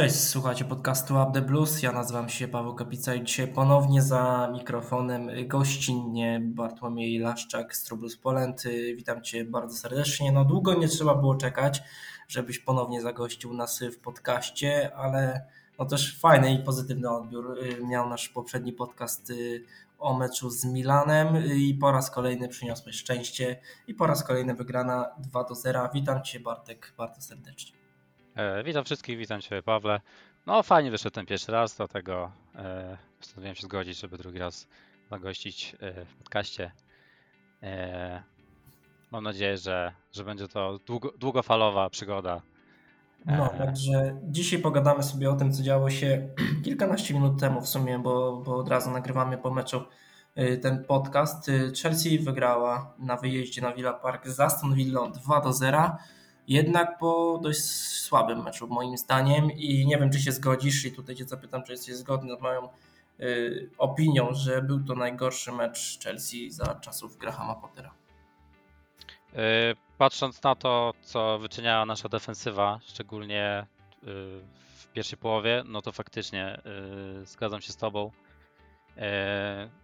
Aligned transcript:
Cześć, 0.00 0.20
słuchajcie 0.20 0.64
podcastu 0.64 1.14
Up 1.14 1.30
the 1.34 1.42
Blues. 1.42 1.82
Ja 1.82 1.92
nazywam 1.92 2.28
się 2.28 2.48
Paweł 2.48 2.74
Kapica 2.74 3.14
i 3.14 3.24
dzisiaj 3.24 3.48
ponownie 3.48 4.02
za 4.02 4.50
mikrofonem 4.52 5.30
gościnnie 5.46 6.40
Bartłomiej 6.44 7.18
Laszczak 7.18 7.76
z 7.76 7.84
True 7.84 7.98
Blues 7.98 8.16
Poland. 8.16 8.62
Witam 8.96 9.22
Cię 9.22 9.44
bardzo 9.44 9.76
serdecznie. 9.76 10.32
No 10.32 10.44
długo 10.44 10.74
nie 10.74 10.88
trzeba 10.88 11.14
było 11.14 11.34
czekać, 11.34 11.82
żebyś 12.28 12.58
ponownie 12.58 13.02
zagościł 13.02 13.54
nas 13.54 13.80
w 13.80 13.98
podcaście, 13.98 14.96
ale 14.96 15.46
no 15.78 15.84
też 15.84 16.18
fajny 16.18 16.54
i 16.54 16.58
pozytywny 16.58 17.10
odbiór 17.10 17.58
miał 17.84 18.08
nasz 18.08 18.28
poprzedni 18.28 18.72
podcast 18.72 19.32
o 19.98 20.18
meczu 20.18 20.50
z 20.50 20.64
Milanem 20.64 21.44
i 21.56 21.74
po 21.74 21.92
raz 21.92 22.10
kolejny 22.10 22.48
przyniosłeś 22.48 22.96
szczęście 22.96 23.60
i 23.86 23.94
po 23.94 24.06
raz 24.06 24.24
kolejny 24.24 24.54
wygrana 24.54 25.10
2 25.18 25.44
do 25.44 25.54
0. 25.54 25.88
Witam 25.94 26.22
Cię 26.22 26.40
Bartek 26.40 26.92
bardzo 26.96 27.20
serdecznie. 27.20 27.79
E, 28.36 28.62
witam 28.64 28.84
wszystkich, 28.84 29.18
witam 29.18 29.40
Cię 29.40 29.62
Pawle. 29.62 30.00
No 30.46 30.62
fajnie 30.62 30.90
wyszedł 30.90 31.14
ten 31.14 31.26
pierwszy 31.26 31.52
raz, 31.52 31.76
dlatego 31.76 32.30
e, 32.54 32.96
postanowiłem 33.18 33.54
się 33.54 33.62
zgodzić, 33.62 34.00
żeby 34.00 34.18
drugi 34.18 34.38
raz 34.38 34.68
zagościć 35.10 35.76
e, 35.80 36.04
w 36.04 36.14
podcaście. 36.14 36.72
E, 37.62 38.22
mam 39.10 39.24
nadzieję, 39.24 39.56
że, 39.56 39.92
że 40.12 40.24
będzie 40.24 40.48
to 40.48 40.78
długo, 40.86 41.12
długofalowa 41.18 41.90
przygoda. 41.90 42.42
No, 43.26 43.48
także 43.48 44.20
dzisiaj 44.22 44.58
pogadamy 44.58 45.02
sobie 45.02 45.30
o 45.30 45.36
tym, 45.36 45.52
co 45.52 45.62
działo 45.62 45.90
się 45.90 46.28
kilkanaście 46.64 47.14
minut 47.14 47.40
temu 47.40 47.60
w 47.60 47.68
sumie, 47.68 47.98
bo, 47.98 48.36
bo 48.36 48.56
od 48.56 48.68
razu 48.68 48.90
nagrywamy 48.90 49.38
po 49.38 49.50
meczu 49.50 49.82
ten 50.62 50.84
podcast. 50.84 51.50
Chelsea 51.82 52.18
wygrała 52.18 52.94
na 52.98 53.16
wyjeździe 53.16 53.62
na 53.62 53.72
Villa 53.72 53.92
Park 53.92 54.28
z 54.28 54.40
Aston 54.40 54.74
Villa 54.74 55.08
2 55.08 55.40
do 55.40 55.52
0 55.52 55.96
jednak 56.50 56.98
po 56.98 57.38
dość 57.42 57.64
słabym 58.00 58.42
meczu 58.42 58.68
moim 58.68 58.98
zdaniem 58.98 59.52
i 59.52 59.86
nie 59.86 59.98
wiem 59.98 60.10
czy 60.10 60.20
się 60.20 60.32
zgodzisz 60.32 60.84
i 60.84 60.92
tutaj 60.92 61.14
cię 61.14 61.24
zapytam 61.24 61.62
czy 61.62 61.72
jesteś 61.72 61.94
zgodny 61.94 62.36
z 62.36 62.40
moją 62.40 62.68
y, 63.20 63.70
opinią, 63.78 64.28
że 64.32 64.62
był 64.62 64.84
to 64.84 64.94
najgorszy 64.94 65.52
mecz 65.52 65.98
Chelsea 66.04 66.50
za 66.50 66.74
czasów 66.74 67.16
Grahama 67.16 67.54
Pottera. 67.54 67.94
Y, 69.32 69.36
patrząc 69.98 70.42
na 70.42 70.54
to, 70.54 70.94
co 71.02 71.38
wyczyniała 71.38 71.86
nasza 71.86 72.08
defensywa, 72.08 72.80
szczególnie 72.82 73.66
y, 74.02 74.06
w 74.76 74.86
pierwszej 74.92 75.18
połowie, 75.18 75.62
no 75.66 75.82
to 75.82 75.92
faktycznie 75.92 76.60
y, 77.22 77.26
zgadzam 77.26 77.60
się 77.60 77.72
z 77.72 77.76
Tobą. 77.76 78.10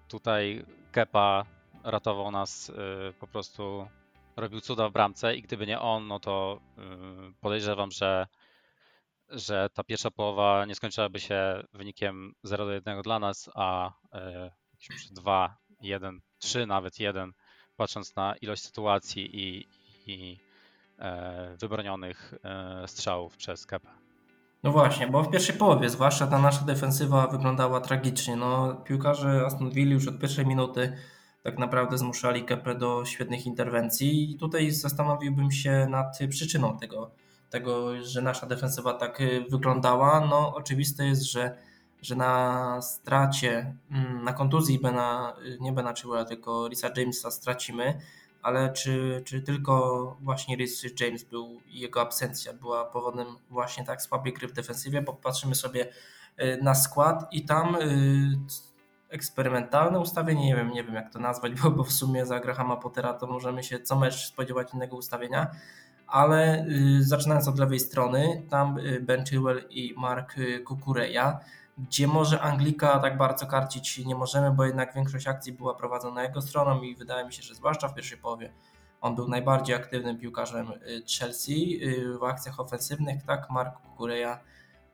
Tutaj 0.08 0.64
Kepa 0.92 1.44
ratował 1.84 2.30
nas 2.30 2.72
po 3.20 3.26
prostu 3.26 3.88
robił 4.36 4.60
cuda 4.60 4.88
w 4.88 4.92
bramce 4.92 5.36
i 5.36 5.42
gdyby 5.42 5.66
nie 5.66 5.80
on, 5.80 6.06
no 6.06 6.20
to 6.20 6.60
podejrzewam, 7.40 7.90
że, 7.90 8.26
że 9.28 9.68
ta 9.74 9.84
pierwsza 9.84 10.10
połowa 10.10 10.64
nie 10.64 10.74
skończyłaby 10.74 11.20
się 11.20 11.62
wynikiem 11.72 12.34
0 12.42 12.66
do 12.66 12.72
1 12.72 13.02
dla 13.02 13.18
nas, 13.18 13.50
a 13.54 13.92
2, 15.10 15.56
1, 15.80 16.20
3 16.38 16.66
nawet 16.66 17.00
1, 17.00 17.32
patrząc 17.76 18.16
na 18.16 18.34
ilość 18.36 18.62
sytuacji 18.62 19.30
i, 19.32 19.68
i 20.06 20.38
e, 20.98 21.56
wybronionych 21.60 22.34
e, 22.44 22.88
strzałów 22.88 23.36
przez 23.36 23.66
Kepę. 23.66 23.88
No 24.62 24.72
właśnie, 24.72 25.06
bo 25.06 25.22
w 25.22 25.30
pierwszej 25.30 25.56
połowie, 25.56 25.90
zwłaszcza 25.90 26.26
ta 26.26 26.38
nasza 26.38 26.64
defensywa 26.64 27.26
wyglądała 27.26 27.80
tragicznie. 27.80 28.36
No, 28.36 28.74
piłkarze 28.74 29.42
Aston 29.46 29.70
Villa 29.70 29.92
już 29.92 30.08
od 30.08 30.18
pierwszej 30.18 30.46
minuty 30.46 30.96
tak 31.46 31.58
naprawdę 31.58 31.98
zmuszali 31.98 32.44
Kepę 32.44 32.74
do 32.74 33.04
świetnych 33.04 33.46
interwencji. 33.46 34.30
I 34.30 34.36
tutaj 34.36 34.70
zastanowiłbym 34.70 35.50
się 35.50 35.86
nad 35.90 36.18
przyczyną 36.30 36.78
tego, 36.78 37.10
tego 37.50 38.02
że 38.02 38.22
nasza 38.22 38.46
defensywa 38.46 38.94
tak 38.94 39.20
y, 39.20 39.44
wyglądała. 39.50 40.26
No, 40.30 40.54
oczywiste 40.54 41.06
jest, 41.06 41.22
że, 41.22 41.56
że 42.02 42.16
na 42.16 42.82
stracie, 42.82 43.74
mm, 43.90 44.24
na 44.24 44.32
kontuzji 44.32 44.78
Bena, 44.78 45.36
y, 45.46 45.58
nie 45.60 45.72
Bena 45.72 45.94
Chilwella, 45.94 46.24
tylko 46.24 46.68
Risa 46.68 46.90
Jamesa 46.96 47.30
stracimy, 47.30 48.00
ale 48.42 48.72
czy, 48.72 49.22
czy 49.24 49.42
tylko 49.42 50.16
właśnie 50.20 50.56
Rhys 50.56 51.00
James 51.00 51.24
był 51.24 51.60
i 51.68 51.80
jego 51.80 52.00
absencja 52.00 52.52
była 52.52 52.84
powodem 52.84 53.26
właśnie 53.50 53.84
tak 53.84 54.02
słabej 54.02 54.32
gry 54.32 54.48
w 54.48 54.52
defensywie, 54.52 55.02
bo 55.02 55.12
patrzymy 55.12 55.54
sobie 55.54 55.88
y, 56.40 56.58
na 56.62 56.74
skład 56.74 57.28
i 57.32 57.44
tam 57.44 57.76
eksperymentalne 59.08 60.00
ustawienie, 60.00 60.46
nie 60.46 60.56
wiem, 60.56 60.70
nie 60.70 60.84
wiem 60.84 60.94
jak 60.94 61.12
to 61.12 61.18
nazwać, 61.18 61.52
bo, 61.60 61.70
bo 61.70 61.84
w 61.84 61.92
sumie 61.92 62.26
za 62.26 62.40
Grahama 62.40 62.76
Pottera 62.76 63.14
to 63.14 63.26
możemy 63.26 63.62
się 63.62 63.80
co 63.80 63.96
mecz 63.96 64.26
spodziewać 64.26 64.74
innego 64.74 64.96
ustawienia, 64.96 65.50
ale 66.06 66.66
y, 66.66 67.04
zaczynając 67.04 67.48
od 67.48 67.58
lewej 67.58 67.80
strony, 67.80 68.42
tam 68.50 68.78
y, 68.78 69.00
Ben 69.00 69.26
Chilwell 69.26 69.64
i 69.70 69.94
Mark 69.96 70.38
y, 70.38 70.60
Kukureya, 70.60 71.38
gdzie 71.78 72.06
może 72.06 72.40
Anglika 72.40 72.98
tak 72.98 73.18
bardzo 73.18 73.46
karcić 73.46 73.98
nie 73.98 74.14
możemy, 74.14 74.50
bo 74.50 74.64
jednak 74.64 74.94
większość 74.94 75.26
akcji 75.26 75.52
była 75.52 75.74
prowadzona 75.74 76.22
jego 76.22 76.42
stroną 76.42 76.82
i 76.82 76.96
wydaje 76.96 77.26
mi 77.26 77.32
się, 77.32 77.42
że 77.42 77.54
zwłaszcza 77.54 77.88
w 77.88 77.94
pierwszej 77.94 78.18
połowie 78.18 78.52
on 79.00 79.14
był 79.14 79.28
najbardziej 79.28 79.76
aktywnym 79.76 80.18
piłkarzem 80.18 80.72
y, 80.72 81.02
Chelsea 81.18 81.80
w 82.20 82.24
akcjach 82.24 82.60
ofensywnych, 82.60 83.22
tak, 83.22 83.50
Mark 83.50 83.80
Kukureya, 83.82 84.38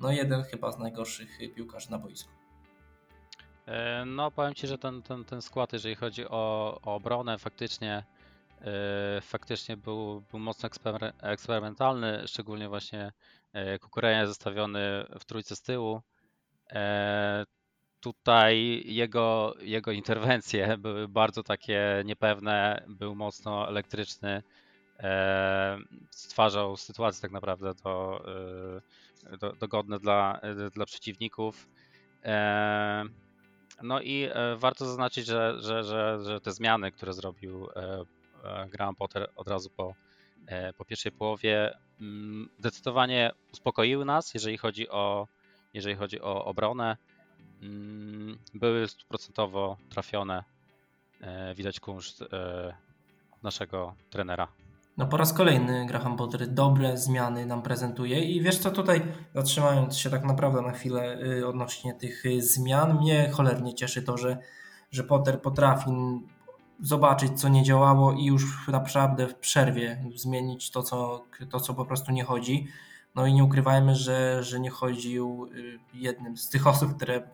no 0.00 0.12
jeden 0.12 0.42
chyba 0.42 0.72
z 0.72 0.78
najgorszych 0.78 1.38
piłkarzy 1.54 1.90
na 1.90 1.98
boisku. 1.98 2.41
E, 3.66 4.04
no, 4.04 4.30
powiem 4.30 4.54
Ci, 4.54 4.66
że 4.66 4.78
ten, 4.78 5.02
ten, 5.02 5.24
ten 5.24 5.42
skład, 5.42 5.72
jeżeli 5.72 5.94
chodzi 5.94 6.28
o, 6.28 6.78
o 6.82 6.94
obronę, 6.94 7.38
faktycznie, 7.38 8.04
e, 8.60 9.20
faktycznie 9.20 9.76
był, 9.76 10.20
był 10.30 10.40
mocno 10.40 10.68
eksperymentalny, 11.22 12.22
szczególnie 12.26 12.68
właśnie 12.68 13.12
yy, 13.54 13.78
Kukureja 13.78 14.26
zostawiony 14.26 14.80
w 15.20 15.24
trójce 15.24 15.56
z 15.56 15.62
tyłu. 15.62 16.02
Tutaj 18.00 18.82
jego, 18.86 19.54
jego 19.60 19.92
interwencje 19.92 20.78
były 20.78 21.08
bardzo 21.08 21.42
takie 21.42 22.02
niepewne, 22.04 22.84
był 22.88 23.14
mocno 23.14 23.68
elektryczny, 23.68 24.42
stwarzał 26.10 26.76
sytuacje 26.76 27.22
tak 27.22 27.30
naprawdę 27.30 27.74
do, 27.74 28.24
do, 29.40 29.52
dogodne 29.52 29.98
dla, 29.98 30.40
dla 30.74 30.86
przeciwników. 30.86 31.68
No 33.82 34.00
i 34.00 34.28
e, 34.32 34.56
warto 34.56 34.86
zaznaczyć, 34.86 35.26
że, 35.26 35.54
że, 35.60 35.84
że, 35.84 36.18
że 36.24 36.40
te 36.40 36.52
zmiany, 36.52 36.92
które 36.92 37.12
zrobił 37.12 37.68
e, 37.76 38.04
e, 38.44 38.68
Graham 38.68 38.96
Potter 38.96 39.30
od 39.36 39.48
razu 39.48 39.70
po, 39.70 39.94
po 40.76 40.84
pierwszej 40.84 41.12
połowie, 41.12 41.78
mm, 42.00 42.48
zdecydowanie 42.58 43.30
uspokoiły 43.52 44.04
nas, 44.04 44.34
jeżeli 44.34 44.58
chodzi 44.58 44.88
o, 44.88 45.28
jeżeli 45.74 45.96
chodzi 45.96 46.20
o 46.20 46.44
obronę. 46.44 46.96
Mm, 47.62 48.38
były 48.54 48.88
stuprocentowo 48.88 49.76
trafione. 49.90 50.44
Widać 51.54 51.80
kunszt 51.80 52.24
naszego 53.42 53.94
trenera. 54.10 54.48
No 54.96 55.06
po 55.06 55.16
raz 55.16 55.32
kolejny 55.32 55.86
Graham 55.86 56.16
Potter 56.16 56.48
dobre 56.48 56.98
zmiany 56.98 57.46
nam 57.46 57.62
prezentuje 57.62 58.24
i 58.24 58.42
wiesz 58.42 58.58
co 58.58 58.70
tutaj, 58.70 59.02
zatrzymając 59.34 59.96
się 59.96 60.10
tak 60.10 60.24
naprawdę 60.24 60.62
na 60.62 60.72
chwilę 60.72 61.18
y, 61.22 61.46
odnośnie 61.46 61.94
tych 61.94 62.26
y, 62.26 62.42
zmian, 62.42 62.98
mnie 62.98 63.30
cholernie 63.30 63.74
cieszy 63.74 64.02
to, 64.02 64.16
że, 64.16 64.38
że 64.90 65.04
Potter 65.04 65.42
potrafi 65.42 65.90
zobaczyć 66.80 67.40
co 67.40 67.48
nie 67.48 67.62
działało 67.62 68.12
i 68.12 68.24
już 68.24 68.68
naprawdę 68.68 69.28
w 69.28 69.34
przerwie 69.34 70.04
zmienić 70.14 70.70
to 70.70 70.82
co, 70.82 71.24
to, 71.50 71.60
co 71.60 71.74
po 71.74 71.84
prostu 71.84 72.12
nie 72.12 72.24
chodzi. 72.24 72.68
No 73.14 73.26
i 73.26 73.32
nie 73.32 73.44
ukrywajmy, 73.44 73.94
że, 73.94 74.42
że 74.42 74.60
nie 74.60 74.70
chodził 74.70 75.48
y, 75.52 75.78
jednym 75.94 76.36
z 76.36 76.48
tych 76.48 76.66
osób, 76.66 76.96
które 76.96 77.28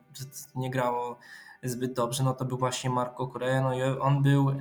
nie 0.54 0.70
grało 0.70 1.18
zbyt 1.62 1.94
dobrze, 1.94 2.24
no 2.24 2.34
to 2.34 2.44
był 2.44 2.58
właśnie 2.58 2.90
Marco 2.90 3.26
Correa, 3.26 3.60
no 3.60 3.74
i 3.74 3.82
on 3.82 4.22
był 4.22 4.52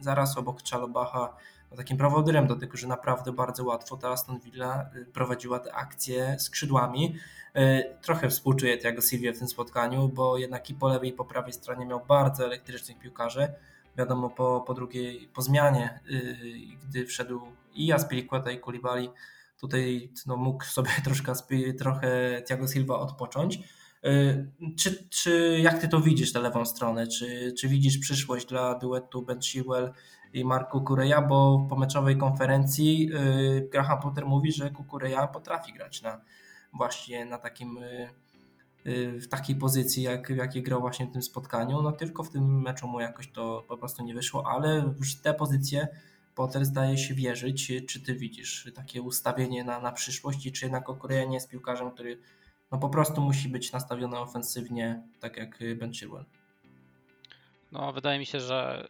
zaraz 0.00 0.38
obok 0.38 0.62
Czalobacha 0.62 1.36
takim 1.76 1.96
prowodyrem 1.96 2.46
do 2.46 2.56
tego, 2.56 2.76
że 2.76 2.88
naprawdę 2.88 3.32
bardzo 3.32 3.64
łatwo 3.64 3.96
ta 3.96 4.08
Aston 4.08 4.40
Villa 4.40 4.90
y, 4.96 5.06
prowadziła 5.06 5.58
te 5.58 5.74
akcje 5.74 6.38
skrzydłami. 6.38 7.14
Y, 7.56 7.84
trochę 8.02 8.28
współczuję 8.28 8.78
Tiago 8.78 9.02
Silvia 9.02 9.32
w 9.32 9.38
tym 9.38 9.48
spotkaniu, 9.48 10.08
bo 10.08 10.38
jednak 10.38 10.70
i 10.70 10.74
po 10.74 10.88
lewej 10.88 11.10
i 11.10 11.12
po 11.12 11.24
prawej 11.24 11.52
stronie 11.52 11.86
miał 11.86 12.00
bardzo 12.06 12.44
elektrycznych 12.44 12.98
piłkarzy. 12.98 13.48
Wiadomo, 13.98 14.30
po, 14.30 14.64
po 14.66 14.74
drugiej, 14.74 15.28
po 15.34 15.42
zmianie, 15.42 16.00
y, 16.10 16.36
gdy 16.88 17.06
wszedł 17.06 17.40
i 17.74 17.92
Aspilicueta 17.92 18.50
i 18.50 18.60
Koulibaly, 18.60 19.08
tutaj 19.60 20.10
no, 20.26 20.36
mógł 20.36 20.64
sobie 20.64 20.90
troszkę, 21.04 21.32
trochę 21.78 22.42
Tiago 22.48 22.68
Silva 22.68 22.98
odpocząć. 22.98 23.58
Czy, 24.78 25.08
czy 25.08 25.58
jak 25.62 25.80
ty 25.80 25.88
to 25.88 26.00
widzisz, 26.00 26.32
tę 26.32 26.40
lewą 26.40 26.64
stronę? 26.64 27.06
Czy, 27.06 27.52
czy 27.52 27.68
widzisz 27.68 27.98
przyszłość 27.98 28.46
dla 28.46 28.74
duetu 28.74 29.22
Ben 29.22 29.40
Chilwell 29.40 29.92
i 30.32 30.44
Mark 30.44 30.70
Kukureya, 30.70 31.28
bo 31.28 31.58
w 31.58 31.68
pomeczowej 31.68 32.16
konferencji 32.16 33.10
y, 33.12 33.68
Graham 33.72 34.00
Potter 34.00 34.26
mówi, 34.26 34.52
że 34.52 34.70
Kukureya 34.70 35.28
potrafi 35.32 35.72
grać 35.72 36.02
na 36.02 36.20
właśnie 36.72 37.24
na 37.24 37.38
takim 37.38 37.78
y, 37.78 38.08
y, 38.86 39.20
w 39.20 39.28
takiej 39.28 39.56
pozycji, 39.56 40.02
jak, 40.02 40.32
w 40.32 40.36
jakiej 40.36 40.62
grał 40.62 40.80
właśnie 40.80 41.06
w 41.06 41.12
tym 41.12 41.22
spotkaniu, 41.22 41.82
no 41.82 41.92
tylko 41.92 42.22
w 42.24 42.30
tym 42.30 42.62
meczu 42.62 42.88
mu 42.88 43.00
jakoś 43.00 43.32
to 43.32 43.64
po 43.68 43.76
prostu 43.76 44.04
nie 44.04 44.14
wyszło, 44.14 44.46
ale 44.50 44.82
w 44.82 45.20
te 45.22 45.34
pozycje 45.34 45.88
Potter 46.34 46.64
zdaje 46.64 46.98
się 46.98 47.14
wierzyć. 47.14 47.72
Czy 47.88 48.00
ty 48.00 48.14
widzisz 48.14 48.72
takie 48.74 49.02
ustawienie 49.02 49.64
na, 49.64 49.80
na 49.80 49.92
przyszłość 49.92 50.46
i 50.46 50.52
czy 50.52 50.64
jednak 50.64 50.84
Kukureya 50.84 51.28
nie 51.28 51.34
jest 51.34 51.48
piłkarzem, 51.48 51.90
który 51.90 52.18
no 52.72 52.78
po 52.78 52.88
prostu 52.88 53.20
musi 53.20 53.48
być 53.48 53.72
nastawiony 53.72 54.18
ofensywnie, 54.18 55.02
tak 55.20 55.36
jak 55.36 55.58
Ben 55.76 55.92
Chilwell. 55.92 56.24
No, 57.72 57.92
wydaje 57.92 58.18
mi 58.18 58.26
się, 58.26 58.40
że 58.40 58.88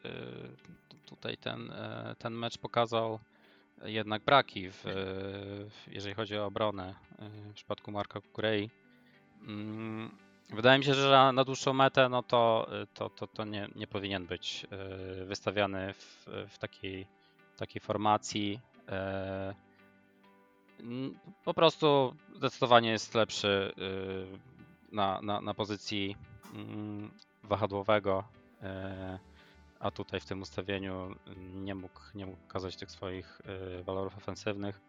tutaj 1.09 1.37
ten, 1.37 1.73
ten 2.19 2.33
mecz 2.33 2.59
pokazał 2.59 3.19
jednak 3.85 4.23
braki, 4.23 4.71
w, 4.71 4.85
jeżeli 5.87 6.15
chodzi 6.15 6.39
o 6.39 6.47
obronę 6.47 6.95
w 7.51 7.55
przypadku 7.55 7.91
Marka 7.91 8.21
Kukurei. 8.21 8.71
Mm, 9.43 10.11
wydaje 10.51 10.79
mi 10.79 10.85
się, 10.85 10.95
że 10.95 11.31
na 11.35 11.45
dłuższą 11.45 11.73
metę 11.73 12.09
no 12.09 12.23
to, 12.23 12.71
to, 12.95 13.11
to, 13.11 13.27
to 13.27 13.45
nie, 13.45 13.69
nie 13.77 13.87
powinien 13.87 14.27
być 14.27 14.67
wystawiany 15.27 15.95
w, 15.95 16.27
w 16.49 16.59
takiej, 16.59 17.07
takiej 17.57 17.81
formacji. 17.81 18.61
Po 21.45 21.55
prostu 21.55 22.15
zdecydowanie 22.37 22.91
jest 22.91 23.15
lepszy 23.15 23.73
na, 24.93 25.21
na, 25.23 25.41
na 25.41 25.55
pozycji 25.55 26.17
mm, 26.55 27.11
wahadłowego 27.45 28.25
a 29.81 29.91
tutaj 29.91 30.21
w 30.21 30.25
tym 30.25 30.43
ustawieniu 30.43 31.15
nie 31.55 31.75
mógł, 31.75 32.01
nie 32.15 32.27
mógł 32.27 32.39
pokazać 32.39 32.77
tych 32.77 32.91
swoich 32.91 33.41
y, 33.81 33.85
walorów 33.85 34.17
ofensywnych. 34.17 34.81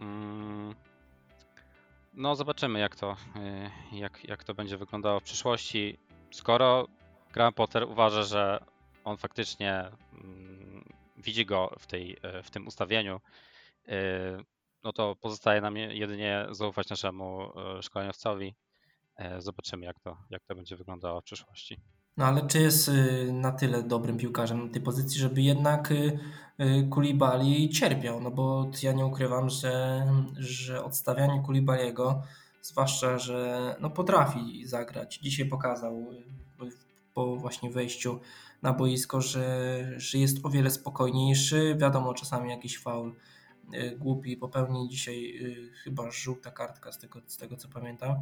Mm, 0.00 0.74
no, 2.14 2.36
zobaczymy, 2.36 2.78
jak 2.78 2.96
to, 2.96 3.16
y, 3.92 3.96
jak, 3.96 4.24
jak 4.24 4.44
to 4.44 4.54
będzie 4.54 4.76
wyglądało 4.76 5.20
w 5.20 5.22
przyszłości. 5.22 5.98
Skoro 6.30 6.88
Graham 7.32 7.54
Potter 7.54 7.84
uważa, 7.84 8.22
że 8.22 8.64
on 9.04 9.16
faktycznie 9.16 9.90
mm, 10.12 10.84
widzi 11.16 11.46
go 11.46 11.74
w, 11.78 11.86
tej, 11.86 12.12
y, 12.12 12.42
w 12.42 12.50
tym 12.50 12.66
ustawieniu, 12.66 13.20
no 14.84 14.92
to 14.92 15.16
pozostaje 15.16 15.60
nam 15.60 15.76
jedynie 15.76 16.46
zaufać 16.50 16.88
naszemu 16.88 17.52
szkoleniowcowi. 17.82 18.54
Zobaczymy, 19.38 19.86
jak 19.86 20.00
to, 20.00 20.16
jak 20.30 20.44
to 20.44 20.54
będzie 20.54 20.76
wyglądało 20.76 21.20
w 21.20 21.24
przyszłości. 21.24 21.80
No 22.16 22.24
ale 22.24 22.46
czy 22.46 22.58
jest 22.58 22.88
y, 22.88 23.32
na 23.32 23.52
tyle 23.52 23.82
dobrym 23.82 24.16
piłkarzem 24.16 24.66
na 24.66 24.72
tej 24.72 24.82
pozycji, 24.82 25.20
żeby 25.20 25.42
jednak 25.42 25.90
y, 25.90 26.18
y, 26.60 26.88
Kulibali 26.90 27.70
cierpiał? 27.70 28.20
No 28.20 28.30
bo 28.30 28.70
ja 28.82 28.92
nie 28.92 29.06
ukrywam, 29.06 29.50
że, 29.50 30.06
że 30.38 30.84
odstawianie 30.84 31.42
Kulibaliego, 31.42 32.22
zwłaszcza, 32.62 33.18
że 33.18 33.76
no 33.80 33.90
potrafi 33.90 34.66
zagrać. 34.66 35.18
Dzisiaj 35.22 35.46
pokazał 35.46 36.06
po 37.14 37.36
właśnie 37.36 37.70
wejściu 37.70 38.20
na 38.62 38.72
boisko, 38.72 39.20
że, 39.20 39.84
że 39.96 40.18
jest 40.18 40.38
o 40.42 40.50
wiele 40.50 40.70
spokojniejszy. 40.70 41.76
Wiadomo, 41.78 42.14
czasami 42.14 42.50
jakiś 42.50 42.78
faul 42.78 43.14
głupi 43.98 44.36
popełni. 44.36 44.88
Dzisiaj 44.88 45.38
chyba 45.84 46.10
żółta 46.10 46.50
kartka 46.50 46.92
z 46.92 46.98
tego, 46.98 47.20
z 47.26 47.36
tego 47.36 47.56
co 47.56 47.68
pamiętam 47.68 48.16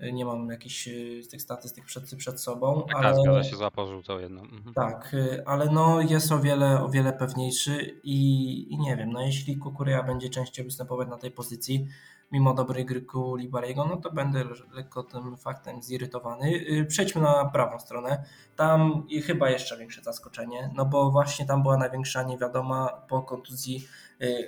nie 0.00 0.24
mam 0.24 0.50
jakichś 0.50 0.88
z 1.22 1.28
tych 1.28 1.42
statystyk 1.42 1.84
przed, 1.84 2.16
przed 2.16 2.40
sobą. 2.40 2.86
Tak, 2.88 3.04
ale... 3.04 3.14
zgadza 3.14 3.44
się, 3.44 3.56
złapał 3.56 3.88
żółtą 3.88 4.18
jedną. 4.18 4.42
Mhm. 4.42 4.74
Tak, 4.74 5.14
e, 5.14 5.48
ale 5.48 5.66
no 5.66 6.00
jest 6.00 6.32
o 6.32 6.38
wiele, 6.38 6.82
o 6.82 6.88
wiele 6.88 7.12
pewniejszy 7.12 8.00
i, 8.02 8.72
i 8.72 8.78
nie 8.78 8.96
wiem, 8.96 9.12
no 9.12 9.22
jeśli 9.22 9.56
Kukuryja 9.56 10.02
będzie 10.02 10.30
częściej 10.30 10.64
występować 10.64 11.08
na 11.08 11.16
tej 11.16 11.30
pozycji, 11.30 11.86
mimo 12.32 12.54
dobrej 12.54 12.84
gry 12.84 13.02
Kulibariego, 13.02 13.84
no 13.84 13.96
to 13.96 14.12
będę 14.12 14.44
lekko 14.72 15.02
tym 15.02 15.36
faktem 15.36 15.82
zirytowany. 15.82 16.64
E, 16.80 16.84
przejdźmy 16.84 17.20
na 17.20 17.44
prawą 17.44 17.78
stronę. 17.78 18.24
Tam 18.56 19.06
chyba 19.26 19.50
jeszcze 19.50 19.78
większe 19.78 20.02
zaskoczenie, 20.02 20.70
no 20.74 20.84
bo 20.84 21.10
właśnie 21.10 21.46
tam 21.46 21.62
była 21.62 21.76
największa 21.76 22.22
niewiadoma 22.22 22.88
po 23.08 23.22
kontuzji 23.22 23.88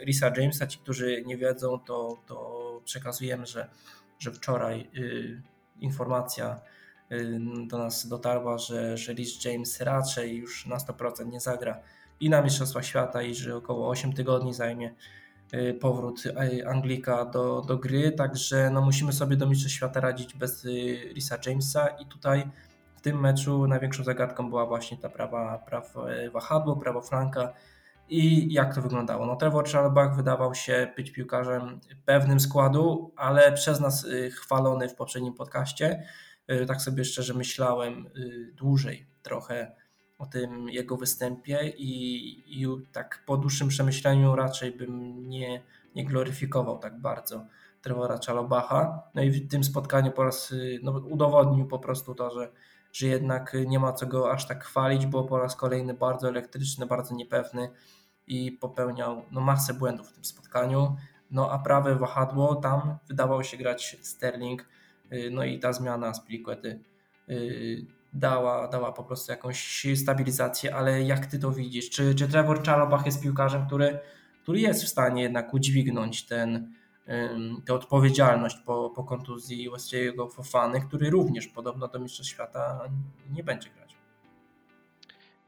Risa 0.05 0.33
Jamesa. 0.37 0.67
Ci, 0.67 0.79
którzy 0.79 1.23
nie 1.27 1.37
wiedzą, 1.37 1.79
to, 1.79 2.17
to 2.27 2.81
przekazujemy, 2.85 3.47
że 3.47 3.71
że 4.21 4.33
wczoraj 4.33 4.91
y, 4.97 5.43
informacja 5.79 6.61
y, 7.13 7.39
do 7.67 7.79
nas 7.79 8.09
dotarła, 8.09 8.59
że, 8.59 8.97
że 8.97 9.13
Rhys 9.13 9.45
James 9.45 9.81
raczej 9.81 10.37
już 10.37 10.67
na 10.67 10.77
100% 10.77 11.27
nie 11.27 11.41
zagra 11.41 11.83
i 12.21 12.31
na 12.31 12.43
Mistrzostwa 12.43 12.83
Świata 12.83 13.23
i 13.23 13.35
że 13.35 13.57
około 13.57 13.89
8 13.89 14.13
tygodni 14.13 14.55
zajmie 14.55 14.95
y, 15.55 15.75
powrót 15.75 16.23
Anglika 16.67 17.25
do, 17.25 17.61
do 17.61 17.79
gry, 17.79 18.13
także 18.13 18.71
no 18.71 18.81
musimy 18.81 19.13
sobie 19.13 19.37
do 19.37 19.47
Mistrzostw 19.47 19.77
Świata 19.77 20.01
radzić 20.01 20.35
bez 20.35 20.67
Risa 21.15 21.37
Jamesa 21.47 21.89
i 21.89 22.07
tutaj 22.07 22.51
w 22.97 23.01
tym 23.01 23.21
meczu 23.21 23.67
największą 23.67 24.05
zagadką 24.05 24.49
była 24.51 24.67
właśnie 24.67 24.97
ta 24.97 25.09
prawa, 25.09 25.59
prawa 25.59 26.07
wahadło, 26.33 26.77
prawo 26.77 27.01
flanka 27.01 27.53
i 28.11 28.53
jak 28.53 28.75
to 28.75 28.83
wyglądało? 28.83 29.27
No 29.27 29.37
Trevor 29.37 29.69
Charlebach 29.69 30.17
wydawał 30.17 30.55
się 30.55 30.93
być 30.97 31.11
piłkarzem 31.11 31.81
pewnym 32.05 32.41
składu, 32.41 33.13
ale 33.17 33.53
przez 33.53 33.81
nas 33.81 34.05
y, 34.05 34.31
chwalony 34.31 34.89
w 34.89 34.95
poprzednim 34.95 35.35
podcaście. 35.35 36.03
Y, 36.51 36.67
tak 36.67 36.83
sobie 36.83 37.05
szczerze 37.05 37.35
myślałem 37.35 38.07
y, 38.07 38.53
dłużej 38.55 39.07
trochę 39.23 39.73
o 40.19 40.27
tym 40.27 40.69
jego 40.69 40.97
występie 40.97 41.69
i, 41.69 42.63
i 42.63 42.67
tak 42.93 43.23
po 43.27 43.37
dłuższym 43.37 43.69
przemyśleniu 43.69 44.37
raczej 44.37 44.73
bym 44.73 45.29
nie, 45.29 45.63
nie 45.95 46.05
gloryfikował 46.05 46.79
tak 46.79 47.01
bardzo 47.01 47.47
Trevora 47.83 48.19
Czalobacha. 48.19 49.03
No 49.15 49.23
i 49.23 49.31
w 49.31 49.49
tym 49.49 49.65
spotkaniu 49.65 50.13
po 50.13 50.25
raz 50.25 50.55
no, 50.83 50.93
udowodnił 50.93 51.67
po 51.67 51.79
prostu 51.79 52.15
to, 52.15 52.31
że, 52.31 52.53
że 52.93 53.07
jednak 53.07 53.57
nie 53.67 53.79
ma 53.79 53.93
co 53.93 54.07
go 54.07 54.33
aż 54.33 54.47
tak 54.47 54.65
chwalić, 54.65 55.07
bo 55.07 55.25
po 55.25 55.39
raz 55.39 55.57
kolejny 55.57 55.95
bardzo 55.95 56.29
elektryczny, 56.29 56.87
bardzo 56.87 57.15
niepewny 57.15 57.71
i 58.31 58.53
popełniał 58.53 59.23
no, 59.31 59.41
masę 59.41 59.75
błędów 59.75 60.09
w 60.09 60.13
tym 60.13 60.25
spotkaniu. 60.25 60.97
No 61.31 61.51
a 61.51 61.59
prawe 61.59 61.97
wahadło 61.97 62.55
tam 62.55 62.99
wydawał 63.09 63.45
się 63.45 63.57
grać 63.57 63.97
Sterling, 64.03 64.69
y, 65.13 65.31
no 65.33 65.45
i 65.45 65.59
ta 65.59 65.73
zmiana 65.73 66.15
z 66.15 66.21
Pliquety 66.21 66.81
y, 67.29 67.87
dała, 68.13 68.69
dała 68.69 68.93
po 68.93 69.05
prostu 69.05 69.33
jakąś 69.33 69.87
stabilizację, 69.97 70.75
ale 70.75 71.03
jak 71.03 71.27
ty 71.27 71.39
to 71.39 71.53
widzisz? 71.53 71.91
Czy, 71.91 72.15
czy 72.15 72.29
Trevor 72.29 72.63
Czalobach 72.63 73.07
jest 73.07 73.23
piłkarzem, 73.23 73.67
który, 73.67 73.99
który 74.43 74.61
jest 74.61 74.85
w 74.85 74.89
stanie 74.89 75.23
jednak 75.23 75.55
udźwignąć 75.55 76.27
ten, 76.27 76.75
tę 77.65 77.75
odpowiedzialność 77.75 78.57
po, 78.67 78.91
po 78.91 79.05
kontuzji 79.05 79.71
Wesley'ego 79.71 80.33
Fofany, 80.33 80.81
który 80.81 81.11
również 81.11 81.47
podobno 81.47 81.89
do 81.89 81.99
Mistrzostw 81.99 82.33
Świata 82.33 82.81
nie 83.31 83.45
będzie 83.45 83.71
grać? 83.71 83.90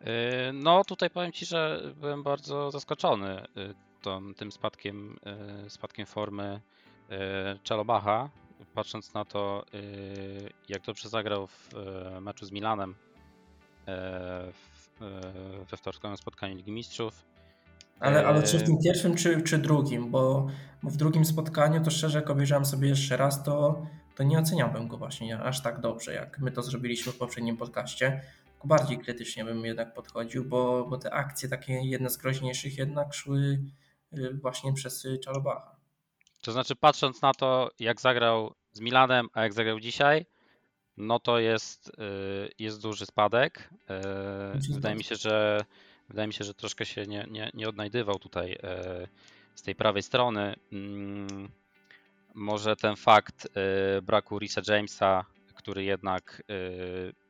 Yy, 0.05 0.53
no 0.53 0.85
tutaj 0.85 1.11
powiem 1.11 1.33
Ci, 1.33 1.47
że 1.47 1.81
byłem 1.97 2.23
bardzo 2.23 2.71
zaskoczony 2.71 3.47
yy, 3.57 3.75
tą, 4.03 4.35
tym 4.35 4.53
spadkiem, 4.53 5.19
yy, 5.65 5.71
spadkiem 5.71 6.07
formy 6.07 6.61
Czalobacha, 7.63 8.31
patrząc 8.75 9.15
na 9.15 9.25
to, 9.25 9.65
jak 10.69 10.83
dobrze 10.83 11.09
zagrał 11.09 11.47
w 11.47 11.71
meczu 12.21 12.47
z 12.47 12.53
Milanem 12.53 12.95
we 15.71 15.77
wtorkowym 15.77 16.17
spotkaniu 16.17 16.57
Ligi 16.57 16.73
Mistrzów. 16.73 17.25
Ale, 18.01 18.27
ale 18.27 18.43
czy 18.43 18.59
w 18.59 18.63
tym 18.63 18.79
pierwszym, 18.85 19.15
czy, 19.15 19.43
czy 19.43 19.59
drugim? 19.59 20.11
Bo, 20.11 20.47
bo 20.83 20.91
w 20.91 20.97
drugim 20.97 21.25
spotkaniu, 21.25 21.85
to 21.85 21.91
szczerze, 21.91 22.19
jak 22.19 22.31
obejrzałem 22.31 22.65
sobie 22.65 22.89
jeszcze 22.89 23.17
raz, 23.17 23.43
to, 23.43 23.87
to 24.17 24.23
nie 24.23 24.39
oceniałbym 24.39 24.89
go 24.89 24.97
właśnie 24.97 25.41
aż 25.41 25.63
tak 25.63 25.81
dobrze, 25.81 26.15
jak 26.15 26.39
my 26.39 26.51
to 26.51 26.63
zrobiliśmy 26.63 27.13
w 27.13 27.19
poprzednim 27.19 27.57
podcaście 27.57 28.21
bardziej 28.65 28.99
krytycznie 28.99 29.45
bym 29.45 29.65
jednak 29.65 29.95
podchodził, 29.95 30.45
bo, 30.45 30.87
bo 30.87 30.99
te 30.99 31.13
akcje 31.13 31.49
takie 31.49 31.73
jedne 31.73 32.11
z 32.11 32.17
groźniejszych 32.17 32.79
jednak 32.79 33.15
szły 33.15 33.63
y, 34.13 34.35
właśnie 34.35 34.73
przez 34.73 35.07
Czalobacha. 35.25 35.77
To 36.43 36.53
znaczy 36.53 36.77
patrząc 36.77 37.23
na 37.23 37.35
to, 37.35 37.71
jak 37.79 38.01
zagrał 38.01 38.55
z 38.73 38.81
Milanem, 38.81 39.29
a 39.33 39.43
jak 39.43 39.53
zagrał 39.53 39.81
dzisiaj, 39.81 40.27
no 40.97 41.19
to 41.19 41.39
jest, 41.39 41.89
y, 41.89 41.93
jest 42.59 42.83
duży 42.83 43.07
spadek. 43.07 43.71
Y, 44.69 44.75
wydaje 44.75 44.97
mi 44.97 45.05
się, 45.05 45.17
że 45.17 45.65
wydaje 46.09 46.29
mi 46.29 46.35
się, 46.35 46.45
że 46.45 46.55
troszkę 46.55 46.87
się 46.87 47.07
nie, 47.07 47.27
nie, 47.31 47.51
nie 47.55 47.69
odnajdywał 47.69 48.19
tutaj 48.19 48.59
z 49.55 49.63
tej 49.63 49.75
prawej 49.75 50.03
strony. 50.03 50.57
Mm, 50.73 51.49
może 52.35 52.77
ten 52.77 52.97
fakt 52.97 53.49
braku 54.03 54.39
Risa 54.39 54.61
Jamesa, 54.69 55.25
który 55.55 55.85
jednak 55.85 56.43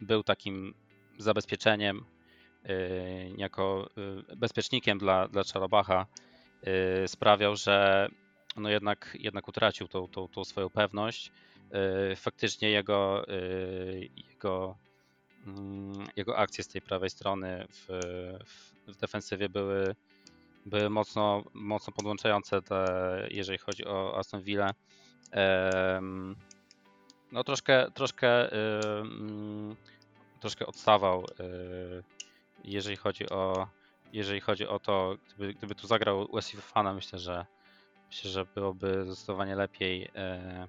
był 0.01 0.23
takim 0.23 0.75
zabezpieczeniem, 1.23 2.05
y, 2.71 3.35
jako 3.37 3.88
y, 4.33 4.37
bezpiecznikiem 4.37 4.99
dla, 4.99 5.29
dla 5.29 5.45
Czalobacha 5.45 6.07
y, 7.05 7.09
sprawiał, 7.09 7.57
że 7.57 8.09
no 8.57 8.69
jednak, 8.69 9.17
jednak 9.21 9.49
utracił 9.49 9.88
tą, 9.88 10.09
tą, 10.09 10.29
tą 10.29 10.45
swoją 10.45 10.71
pewność. 10.71 11.33
Faktycznie 12.17 12.71
jego, 12.71 13.26
jego, 14.17 14.76
mm, 15.47 16.07
jego 16.17 16.38
akcje 16.38 16.64
z 16.64 16.69
tej 16.69 16.83
prawej 16.83 17.11
strony 17.11 17.67
w, 17.71 17.87
w, 18.47 18.93
w 18.93 18.97
defensywie 18.97 19.49
były, 19.49 19.95
były 20.67 20.91
mocno, 20.91 21.45
mocno 21.55 21.93
podłączające, 21.93 22.62
te, 22.62 23.29
jeżeli 23.31 23.59
chodzi 23.59 23.85
o 23.85 24.19
Aston 24.19 24.43
Villa. 24.43 24.75
No 27.33 27.45
troszkę, 27.45 27.91
troszkę 27.95 28.52
mm, 28.52 29.76
troszkę 30.43 30.67
odstawał, 30.67 31.25
e, 31.25 31.45
jeżeli 32.65 32.97
chodzi 32.97 33.31
o, 33.31 33.69
jeżeli 34.13 34.41
chodzi 34.41 34.67
o 34.67 34.79
to, 34.79 35.17
gdyby, 35.27 35.55
gdyby 35.55 35.75
tu 35.75 35.87
zagrał 35.87 36.29
Wesley 36.33 36.63
Fofana, 36.63 36.95
myślę, 36.95 37.19
że 37.19 37.47
myślę, 38.07 38.31
że 38.31 38.45
byłoby 38.45 39.05
zdecydowanie 39.05 39.57
lepiej. 39.57 40.11
E, 40.15 40.67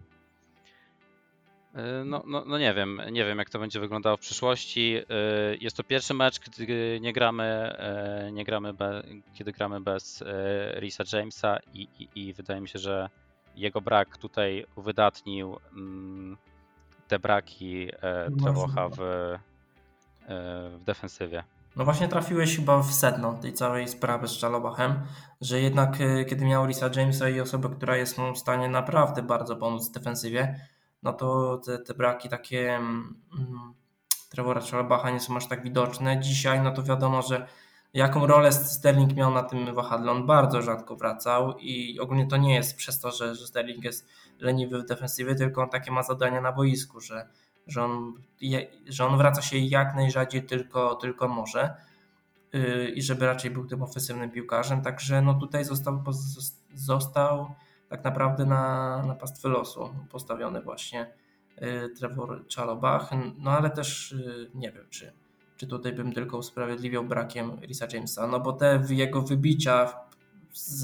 Y, 1.75 2.06
no, 2.06 2.24
no, 2.25 2.44
no 2.46 2.58
nie 2.58 2.74
wiem, 2.74 3.01
nie 3.12 3.25
wiem 3.25 3.38
jak 3.38 3.50
to 3.50 3.60
będzie 3.60 3.80
wyglądało 3.80 4.18
w 4.18 4.20
przyszłości. 4.20 4.98
Y, 4.98 5.58
jest 5.62 5.77
to 5.77 5.84
pierwszy 5.84 6.13
mecz, 6.13 6.39
gdy 6.39 7.00
nie 7.01 7.13
gramy, 7.13 7.75
y, 8.27 8.32
nie 8.32 8.44
gramy 8.44 8.74
be, 8.74 9.03
kiedy 9.34 9.51
gramy 9.51 9.82
bez 9.82 10.24
Risa 10.80 11.03
Jamesa 11.13 11.58
i, 11.74 11.88
i, 12.00 12.10
i, 12.15 12.34
wydaje 12.34 12.62
mi 12.62 12.70
się, 12.70 12.80
że 12.80 13.10
jego 13.56 13.82
brak 13.82 14.18
tutaj 14.18 14.65
uwydatnił 14.75 15.58
mm, 15.72 16.38
te 17.08 17.20
braki 17.20 17.88
Trevocha 18.44 18.89
w, 18.89 19.00
w 20.27 20.84
defensywie. 20.84 21.44
No 21.75 21.86
właśnie 21.86 22.08
trafiłeś 22.08 22.56
chyba 22.56 22.80
w 22.80 22.94
sedno 22.94 23.34
tej 23.34 23.53
całej 23.53 23.88
sprawy 23.88 24.27
z 24.27 24.38
Czalobachem, 24.38 25.00
że 25.42 25.62
jednak 25.62 25.98
kiedy 26.30 26.46
miał 26.46 26.68
Risa 26.68 26.89
Jamesa 26.96 27.30
i 27.30 27.39
osobę, 27.39 27.70
która 27.70 27.98
jest 27.98 28.18
mu 28.18 28.34
w 28.34 28.38
stanie 28.38 28.70
naprawdę 28.70 29.24
bardzo 29.24 29.56
pomóc 29.56 29.89
w 29.89 29.92
defensywie, 29.92 30.60
no 31.03 31.13
to 31.13 31.58
te, 31.65 31.80
te 31.80 31.94
braki 31.94 32.30
takie 32.30 32.75
mm, 32.75 33.15
Trevora 34.30 34.62
Czalabacha 34.62 35.10
nie 35.10 35.20
są 35.20 35.38
aż 35.38 35.48
tak 35.48 35.63
widoczne. 35.63 36.20
Dzisiaj 36.20 36.62
no 36.62 36.72
to 36.72 36.84
wiadomo, 36.84 37.22
że 37.22 37.48
jaką 37.94 38.27
rolę 38.27 38.51
Sterling 38.51 39.15
miał 39.15 39.32
na 39.32 39.44
tym 39.44 39.75
wahadle, 39.75 40.12
on 40.12 40.25
bardzo 40.25 40.62
rzadko 40.62 40.96
wracał 40.96 41.58
i 41.60 42.00
ogólnie 42.00 42.27
to 42.27 42.38
nie 42.38 42.56
jest 42.56 42.77
przez 42.77 43.00
to, 43.00 43.12
że, 43.12 43.36
że 43.36 43.48
Sterling 43.48 43.84
jest 43.84 44.08
leniwy 44.39 44.80
w 44.80 44.86
defensywie, 44.86 45.36
tylko 45.36 45.62
on 45.62 45.70
takie 45.70 45.92
ma 45.92 46.03
zadania 46.03 46.42
na 46.42 46.51
boisku, 46.51 47.00
że, 47.00 47.27
że, 47.67 47.84
on, 47.84 48.13
że 48.88 49.05
on 49.05 49.17
wraca 49.17 49.41
się 49.41 49.58
jak 49.58 49.96
najrzadziej 49.96 50.43
tylko, 50.43 50.96
tylko 50.96 51.27
może 51.27 51.75
yy, 52.53 52.89
i 52.89 53.01
żeby 53.01 53.25
raczej 53.25 53.51
był 53.51 53.65
tym 53.65 53.84
ofensywnym 53.84 54.32
piłkarzem, 54.32 54.82
także 54.82 55.22
no 55.22 55.34
tutaj 55.34 55.65
został, 55.65 56.03
został 56.74 57.55
tak 57.93 58.03
naprawdę 58.03 58.46
na, 58.46 59.03
na 59.08 59.15
pastwę 59.15 59.50
losu 59.50 59.89
postawiony 60.10 60.62
właśnie 60.62 61.13
y, 61.62 61.89
Trevor 62.00 62.46
Chalobach, 62.55 63.10
no 63.38 63.51
ale 63.51 63.70
też 63.70 64.12
y, 64.12 64.51
nie 64.53 64.72
wiem, 64.72 64.86
czy, 64.89 65.13
czy 65.58 65.67
tutaj 65.67 65.93
bym 65.93 66.13
tylko 66.13 66.38
usprawiedliwiał 66.38 67.03
brakiem 67.03 67.60
Risa 67.62 67.88
Jamesa, 67.93 68.27
no 68.27 68.39
bo 68.39 68.53
te 68.53 68.84
jego 68.89 69.22
wybicia 69.22 69.93
z, 70.53 70.79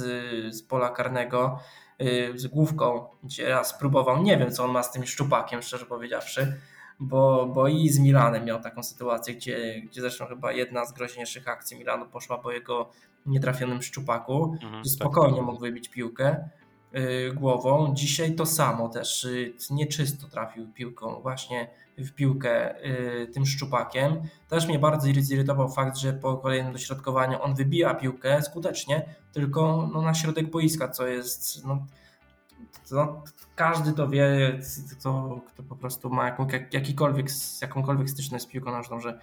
z 0.55 0.63
pola 0.63 0.89
karnego 0.89 1.59
y, 2.01 2.33
z 2.35 2.47
główką, 2.47 3.07
gdzie 3.23 3.49
raz 3.49 3.79
próbował, 3.79 4.23
nie 4.23 4.37
wiem 4.37 4.51
co 4.51 4.63
on 4.63 4.71
ma 4.71 4.83
z 4.83 4.91
tym 4.91 5.05
szczupakiem, 5.05 5.61
szczerze 5.61 5.85
powiedziawszy, 5.85 6.59
bo, 6.99 7.45
bo 7.53 7.67
i 7.67 7.89
z 7.89 7.99
Milanem 7.99 8.45
miał 8.45 8.61
taką 8.61 8.83
sytuację, 8.83 9.35
gdzie, 9.35 9.81
gdzie 9.81 10.01
zresztą 10.01 10.25
chyba 10.25 10.51
jedna 10.51 10.85
z 10.85 10.93
groźniejszych 10.93 11.47
akcji 11.47 11.77
Milanu 11.77 12.05
poszła 12.05 12.37
po 12.37 12.51
jego 12.51 12.89
nietrafionym 13.25 13.81
szczupaku, 13.81 14.43
mhm, 14.43 14.81
gdzie 14.81 14.91
tak. 14.91 14.99
spokojnie 14.99 15.37
tak. 15.37 15.45
mógł 15.45 15.59
wybić 15.59 15.89
piłkę. 15.89 16.49
Y, 16.95 17.33
głową. 17.33 17.93
Dzisiaj 17.93 18.35
to 18.35 18.45
samo 18.45 18.89
też 18.89 19.23
y, 19.23 19.53
nieczysto 19.69 20.27
trafił 20.27 20.67
piłką 20.67 21.21
właśnie 21.21 21.67
w 21.97 22.11
piłkę 22.11 22.83
y, 22.85 23.27
tym 23.27 23.45
szczupakiem. 23.45 24.21
Też 24.47 24.67
mnie 24.67 24.79
bardzo 24.79 25.07
zirytował 25.19 25.69
fakt, 25.69 25.97
że 25.97 26.13
po 26.13 26.37
kolejnym 26.37 26.73
dośrodkowaniu 26.73 27.41
on 27.41 27.55
wybija 27.55 27.93
piłkę 27.93 28.41
skutecznie, 28.41 29.05
tylko 29.33 29.89
no, 29.93 30.01
na 30.01 30.13
środek 30.13 30.51
boiska, 30.51 30.87
co 30.87 31.07
jest 31.07 31.65
no, 31.65 31.85
to, 32.89 33.23
każdy 33.55 33.93
to 33.93 34.07
wie, 34.07 34.59
kto, 34.91 35.41
kto 35.47 35.63
po 35.63 35.75
prostu 35.75 36.09
ma 36.09 36.25
jaką, 36.25 36.47
jakikolwiek, 36.71 37.27
jakąkolwiek 37.61 38.09
styczność 38.09 38.43
z 38.43 38.47
piłką 38.47 38.71
nożną, 38.71 38.99
że, 38.99 39.19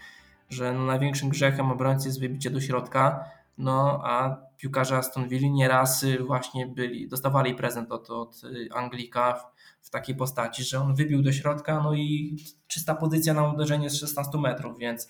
że 0.51 0.73
no 0.73 0.87
największym 0.87 1.29
grzechem 1.29 1.71
obrońcy 1.71 2.09
jest 2.09 2.21
wybicie 2.21 2.51
do 2.51 2.61
środka, 2.61 3.25
no 3.59 4.01
a 4.05 4.37
piłkarze 4.57 4.97
Aston 4.97 5.29
Villa 5.29 5.49
nieraz 5.49 6.03
y, 6.03 6.19
właśnie 6.19 6.67
byli, 6.67 7.09
dostawali 7.09 7.55
prezent 7.55 7.93
od, 7.93 8.11
od 8.11 8.45
y, 8.45 8.69
Anglika 8.75 9.35
w, 9.35 9.87
w, 9.87 9.91
takiej 9.91 10.17
postaci, 10.17 10.65
że 10.65 10.81
on 10.81 10.95
wybił 10.95 11.23
do 11.23 11.33
środka, 11.33 11.81
no 11.83 11.95
i 11.95 12.37
czysta 12.67 12.95
pozycja 12.95 13.35
na 13.35 13.53
uderzenie 13.53 13.91
z 13.91 13.97
16 13.97 14.39
metrów, 14.39 14.79
więc, 14.79 15.09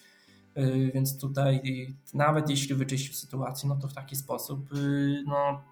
yy, 0.57 0.91
więc 0.95 1.21
tutaj 1.21 1.63
nawet 2.15 2.51
jeśli 2.51 2.75
wyczyścił 2.75 3.15
sytuację, 3.15 3.69
no 3.69 3.77
to 3.77 3.89
w 3.89 3.95
taki 3.95 4.17
sposób 4.17 4.71
no, 5.27 5.63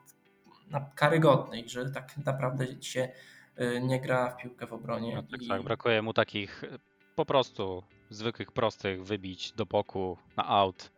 karygodny, 0.94 1.68
że 1.68 1.90
tak 1.90 2.16
naprawdę 2.24 2.82
się 2.82 3.08
yy, 3.56 3.80
nie 3.80 4.00
gra 4.00 4.30
w 4.30 4.36
piłkę 4.36 4.66
w 4.66 4.72
obronie. 4.72 5.14
No 5.14 5.22
tak, 5.22 5.42
i... 5.42 5.48
tak, 5.48 5.62
brakuje 5.62 6.02
mu 6.02 6.12
takich 6.12 6.64
po 7.16 7.26
prostu 7.26 7.82
zwykłych, 8.10 8.52
prostych 8.52 9.04
wybić 9.04 9.52
do 9.52 9.66
boku 9.66 10.18
na 10.36 10.48
out 10.48 10.90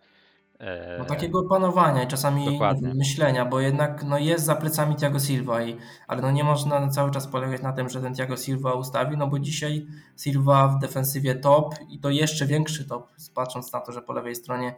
no, 0.99 1.05
takiego 1.05 1.43
panowania 1.43 2.03
i 2.03 2.07
czasami 2.07 2.61
myślenia, 2.95 3.45
bo 3.45 3.61
jednak 3.61 4.05
no, 4.05 4.19
jest 4.19 4.45
za 4.45 4.57
plecami 4.57 4.97
Thiago 4.97 5.19
Silva, 5.19 5.63
i, 5.63 5.77
ale 6.07 6.23
no, 6.23 6.31
nie 6.31 6.45
można 6.45 6.89
cały 6.89 7.11
czas 7.11 7.27
polegać 7.27 7.63
na 7.63 7.73
tym, 7.73 7.89
że 7.89 8.01
ten 8.01 8.15
Thiago 8.15 8.37
Silva 8.37 8.73
ustawi, 8.73 9.17
no 9.17 9.27
bo 9.27 9.39
dzisiaj 9.39 9.87
Silva 10.17 10.69
w 10.69 10.79
defensywie 10.79 11.35
top 11.35 11.75
i 11.89 11.99
to 11.99 12.11
jeszcze 12.11 12.47
większy 12.47 12.89
top, 12.89 13.13
patrząc 13.35 13.73
na 13.73 13.81
to, 13.81 13.93
że 13.93 14.03
po 14.03 14.13
lewej 14.13 14.35
stronie 14.35 14.69
y, 14.69 14.75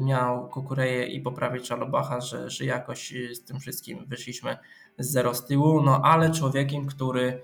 miał 0.00 0.48
Kukureję 0.48 1.06
i 1.06 1.20
poprawić 1.20 1.68
Czalobacha, 1.68 2.20
że, 2.20 2.50
że 2.50 2.64
jakoś 2.64 3.12
y, 3.12 3.34
z 3.34 3.44
tym 3.44 3.60
wszystkim 3.60 4.06
wyszliśmy 4.06 4.56
z 4.98 5.10
zero 5.10 5.34
z 5.34 5.46
tyłu, 5.46 5.82
no 5.82 6.00
ale 6.04 6.30
człowiekiem, 6.30 6.86
który 6.86 7.42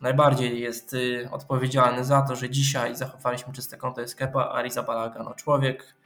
najbardziej 0.00 0.60
jest 0.60 0.94
y, 0.94 1.28
odpowiedzialny 1.30 2.04
za 2.04 2.22
to, 2.22 2.36
że 2.36 2.50
dzisiaj 2.50 2.96
zachowaliśmy 2.96 3.52
czyste 3.52 3.76
konto 3.76 4.00
jest 4.00 4.16
Kepa 4.16 4.44
Arrizabalaga, 4.44 5.22
no 5.22 5.34
człowiek 5.34 5.98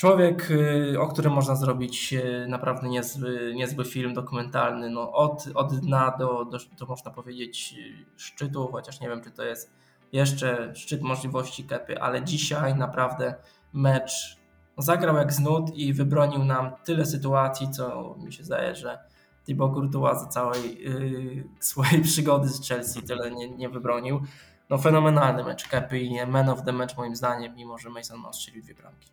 Człowiek, 0.00 0.50
y, 0.50 1.00
o 1.00 1.08
którym 1.08 1.32
można 1.32 1.56
zrobić 1.56 2.12
y, 2.12 2.46
naprawdę 2.48 2.88
niezły, 2.88 3.52
niezły 3.54 3.84
film 3.84 4.14
dokumentalny, 4.14 4.90
no 4.90 5.12
od, 5.12 5.48
od 5.54 5.74
dna 5.74 6.16
do, 6.18 6.44
do, 6.44 6.58
do, 6.78 6.86
można 6.86 7.10
powiedzieć, 7.10 7.74
szczytu, 8.16 8.68
chociaż 8.72 9.00
nie 9.00 9.08
wiem, 9.08 9.22
czy 9.24 9.30
to 9.30 9.44
jest 9.44 9.72
jeszcze 10.12 10.74
szczyt 10.74 11.02
możliwości 11.02 11.64
Kepy, 11.64 12.00
ale 12.00 12.24
dzisiaj 12.24 12.74
naprawdę 12.74 13.34
mecz 13.72 14.39
zagrał 14.82 15.16
jak 15.16 15.32
znud 15.32 15.74
i 15.74 15.92
wybronił 15.92 16.44
nam 16.44 16.70
tyle 16.84 17.06
sytuacji, 17.06 17.70
co 17.70 18.16
mi 18.18 18.32
się 18.32 18.44
zdaje, 18.44 18.74
że 18.74 18.98
Thibaut 19.46 19.74
Courtois 19.74 20.20
za 20.20 20.26
całej 20.26 20.82
yy, 20.82 21.44
swojej 21.60 22.02
przygody 22.02 22.48
z 22.48 22.68
Chelsea 22.68 23.02
tyle 23.02 23.30
nie, 23.30 23.50
nie 23.50 23.68
wybronił. 23.68 24.22
No 24.70 24.78
fenomenalny 24.78 25.44
mecz 25.44 25.68
Kepy 25.68 26.00
i 26.00 26.26
man 26.26 26.48
of 26.48 26.64
the 26.64 26.72
match 26.72 26.96
moim 26.96 27.16
zdaniem, 27.16 27.54
mimo 27.54 27.78
że 27.78 27.90
Mason 27.90 28.18
Mount 28.18 28.36
strzelił 28.36 28.62
dwie 28.62 28.74
bramki. 28.74 29.10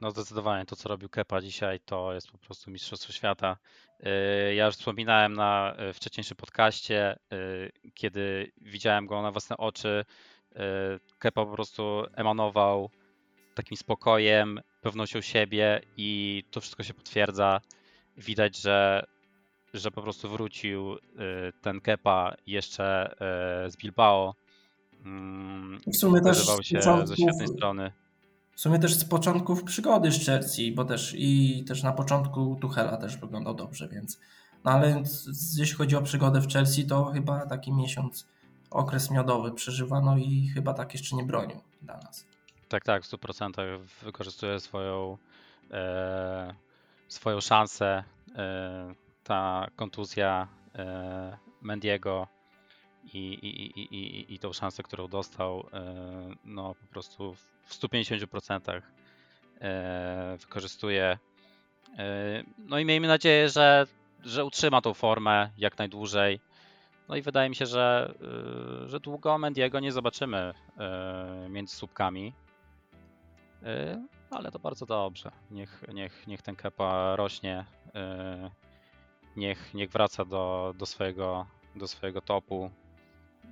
No 0.00 0.10
zdecydowanie 0.10 0.66
to, 0.66 0.76
co 0.76 0.88
robił 0.88 1.08
Kepa 1.08 1.40
dzisiaj, 1.40 1.80
to 1.80 2.12
jest 2.12 2.30
po 2.30 2.38
prostu 2.38 2.70
mistrzostwo 2.70 3.12
świata. 3.12 3.56
Y, 4.00 4.54
ja 4.54 4.66
już 4.66 4.74
wspominałem 4.74 5.32
na 5.32 5.74
y, 5.90 5.92
wcześniejszym 5.92 6.36
podcaście, 6.36 7.18
y, 7.32 7.72
kiedy 7.94 8.52
widziałem 8.60 9.06
go 9.06 9.22
na 9.22 9.32
własne 9.32 9.56
oczy. 9.56 10.04
Kepa 11.18 11.44
po 11.44 11.52
prostu 11.52 12.04
emanował 12.14 12.90
takim 13.54 13.76
spokojem, 13.76 14.60
pewnością 14.80 15.20
siebie 15.20 15.80
i 15.96 16.42
to 16.50 16.60
wszystko 16.60 16.82
się 16.82 16.94
potwierdza. 16.94 17.60
Widać, 18.16 18.58
że, 18.58 19.06
że 19.74 19.90
po 19.90 20.02
prostu 20.02 20.28
wrócił 20.28 20.96
ten 21.62 21.80
Kepa 21.80 22.34
jeszcze 22.46 23.14
z 23.68 23.76
Bilbao. 23.76 24.34
Mm, 25.04 25.80
w 25.86 25.96
sumie 25.96 26.20
też 26.20 26.46
się 26.62 26.82
ze 27.04 27.16
świetnej 27.16 27.48
strony 27.48 27.92
w 28.54 28.60
sumie 28.60 28.78
też 28.78 28.94
z 28.94 29.04
początków 29.04 29.64
przygody 29.64 30.12
z 30.12 30.26
Chelsea, 30.26 30.74
bo 30.74 30.84
też 30.84 31.14
i 31.18 31.64
też 31.64 31.82
na 31.82 31.92
początku 31.92 32.56
Tuchela 32.60 32.96
też 32.96 33.16
wyglądał 33.16 33.54
dobrze, 33.54 33.88
więc 33.88 34.18
no 34.64 34.70
ale 34.70 35.02
jeśli 35.56 35.76
chodzi 35.76 35.96
o 35.96 36.02
przygodę 36.02 36.40
w 36.40 36.48
Chelsea, 36.48 36.86
to 36.86 37.04
chyba 37.04 37.46
taki 37.46 37.72
miesiąc, 37.72 38.26
okres 38.70 39.10
miodowy 39.10 39.52
przeżywano 39.52 40.16
i 40.16 40.48
chyba 40.54 40.74
tak 40.74 40.92
jeszcze 40.92 41.16
nie 41.16 41.24
bronił 41.24 41.56
dla 41.82 41.96
nas. 41.96 42.26
Tak, 42.72 42.84
tak, 42.84 43.04
w 43.04 43.06
100% 43.06 43.78
wykorzystuje 44.02 44.60
swoją, 44.60 45.18
e, 45.70 46.54
swoją 47.08 47.40
szansę. 47.40 48.04
E, 48.36 48.94
ta 49.24 49.66
kontuzja 49.76 50.48
e, 50.74 51.38
Mendiego 51.62 52.28
i, 53.14 53.18
i, 53.18 53.80
i, 53.80 53.94
i, 53.94 54.34
i 54.34 54.38
tą 54.38 54.52
szansę, 54.52 54.82
którą 54.82 55.08
dostał, 55.08 55.66
e, 55.72 55.94
no 56.44 56.74
po 56.74 56.86
prostu 56.86 57.34
w 57.64 57.74
150% 57.74 58.82
e, 59.60 60.36
wykorzystuje. 60.40 61.18
E, 61.98 62.42
no 62.58 62.78
i 62.78 62.84
miejmy 62.84 63.08
nadzieję, 63.08 63.48
że, 63.48 63.86
że 64.24 64.44
utrzyma 64.44 64.80
tą 64.80 64.94
formę 64.94 65.50
jak 65.58 65.78
najdłużej. 65.78 66.40
No 67.08 67.16
i 67.16 67.22
wydaje 67.22 67.48
mi 67.48 67.56
się, 67.56 67.66
że, 67.66 68.14
że 68.86 69.00
długo 69.00 69.38
Mendiego 69.38 69.80
nie 69.80 69.92
zobaczymy 69.92 70.54
między 71.48 71.76
słupkami. 71.76 72.32
Ale 74.30 74.50
to 74.50 74.58
bardzo 74.58 74.86
dobrze. 74.86 75.30
Niech, 75.50 75.84
niech, 75.92 76.26
niech 76.26 76.42
ten 76.42 76.56
kepa 76.56 77.16
rośnie. 77.16 77.64
Niech, 79.36 79.74
niech 79.74 79.90
wraca 79.90 80.24
do, 80.24 80.74
do, 80.78 80.86
swojego, 80.86 81.46
do 81.76 81.88
swojego 81.88 82.20
topu. 82.20 82.70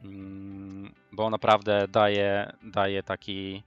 Mm, 0.05 0.95
bo 1.13 1.31
naprawdę 1.31 1.89
daje, 1.89 2.53
daje 2.63 3.03
taki 3.03 3.63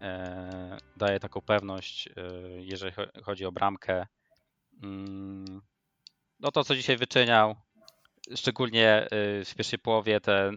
e, 0.00 0.76
daje 0.96 1.20
taką 1.20 1.40
pewność, 1.40 2.08
e, 2.08 2.12
jeżeli 2.60 2.92
chodzi 3.24 3.46
o 3.46 3.52
bramkę. 3.52 4.06
Mm, 4.82 5.62
no 6.40 6.50
to, 6.50 6.64
co 6.64 6.74
dzisiaj 6.74 6.96
wyczyniał, 6.96 7.54
szczególnie 8.34 9.08
w 9.44 9.54
pierwszej 9.56 9.78
połowie 9.78 10.20
te, 10.20 10.50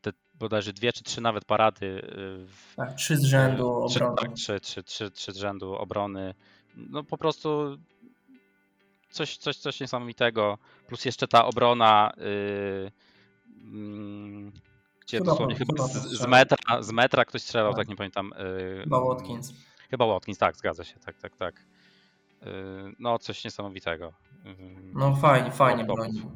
te 0.00 0.12
bodajże 0.40 0.72
dwie 0.72 0.92
czy 0.92 1.04
trzy 1.04 1.20
nawet 1.20 1.44
parady. 1.44 2.02
W, 2.46 2.74
tak, 2.76 2.94
trzy 2.94 3.16
z 3.16 3.24
rzędu 3.24 3.86
trzy, 3.88 3.98
obrony. 3.98 4.16
Tak, 4.16 4.32
trzy, 4.32 4.60
trzy, 4.60 4.82
trzy, 4.82 5.10
trzy 5.10 5.32
z 5.32 5.36
rzędu 5.36 5.74
obrony. 5.74 6.34
No 6.76 7.04
po 7.04 7.18
prostu 7.18 7.78
coś, 9.10 9.36
coś, 9.36 9.56
coś 9.56 9.80
niesamowitego. 9.80 10.58
Plus 10.86 11.04
jeszcze 11.04 11.28
ta 11.28 11.44
obrona, 11.44 12.12
yy, 12.16 12.92
gdzie 15.00 15.18
chyba, 15.18 15.30
dosłownie 15.30 15.54
chyba, 15.54 15.86
z, 15.88 15.92
z, 15.92 16.26
metra, 16.26 16.82
z 16.82 16.92
metra 16.92 17.24
ktoś 17.24 17.42
strzelał, 17.42 17.72
tak, 17.72 17.78
tak 17.78 17.88
nie 17.88 17.96
pamiętam. 17.96 18.32
Yy, 18.38 18.82
chyba 18.82 19.00
Watkins. 19.00 19.52
Chyba 19.90 20.06
Watkins, 20.06 20.38
tak, 20.38 20.56
zgadza 20.56 20.84
się, 20.84 20.98
tak, 20.98 21.18
tak, 21.18 21.36
tak. 21.36 21.54
Yy, 22.42 22.94
no 22.98 23.18
coś 23.18 23.44
niesamowitego. 23.44 24.12
Yy, 24.44 24.54
no 24.94 25.16
fajnie, 25.16 25.50
fajnie 25.50 25.84
bronił. 25.84 26.30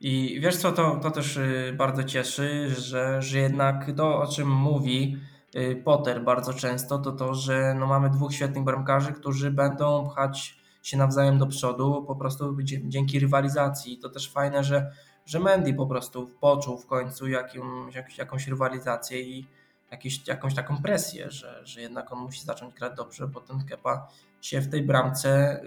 I 0.00 0.40
wiesz 0.40 0.56
co, 0.56 0.72
to, 0.72 0.96
to 0.96 1.10
też 1.10 1.36
y, 1.36 1.74
bardzo 1.76 2.04
cieszy, 2.04 2.74
że, 2.78 3.22
że 3.22 3.38
jednak 3.38 3.86
to, 3.96 4.18
o 4.18 4.26
czym 4.26 4.48
mówi 4.48 5.16
y, 5.56 5.82
Potter 5.84 6.24
bardzo 6.24 6.54
często, 6.54 6.98
to 6.98 7.12
to, 7.12 7.34
że 7.34 7.74
no 7.78 7.86
mamy 7.86 8.10
dwóch 8.10 8.34
świetnych 8.34 8.64
bramkarzy, 8.64 9.12
którzy 9.12 9.50
będą 9.50 10.08
pchać 10.10 10.58
się 10.82 10.96
nawzajem 10.96 11.38
do 11.38 11.46
przodu 11.46 12.04
po 12.06 12.16
prostu 12.16 12.56
dzięki 12.64 13.18
rywalizacji. 13.18 13.98
To 13.98 14.08
też 14.08 14.32
fajne, 14.32 14.64
że, 14.64 14.92
że 15.26 15.40
Mendy 15.40 15.74
po 15.74 15.86
prostu 15.86 16.30
poczuł 16.40 16.78
w 16.78 16.86
końcu 16.86 17.28
jakąś, 17.28 18.18
jakąś 18.18 18.48
rywalizację 18.48 19.20
i 19.20 19.46
jakieś, 19.90 20.28
jakąś 20.28 20.54
taką 20.54 20.82
presję, 20.82 21.30
że, 21.30 21.60
że 21.64 21.80
jednak 21.80 22.12
on 22.12 22.18
musi 22.18 22.44
zacząć 22.44 22.74
grać 22.74 22.92
dobrze, 22.96 23.28
bo 23.28 23.40
ten 23.40 23.64
Kepa 23.64 24.08
się 24.40 24.60
w 24.60 24.70
tej 24.70 24.82
bramce 24.82 25.60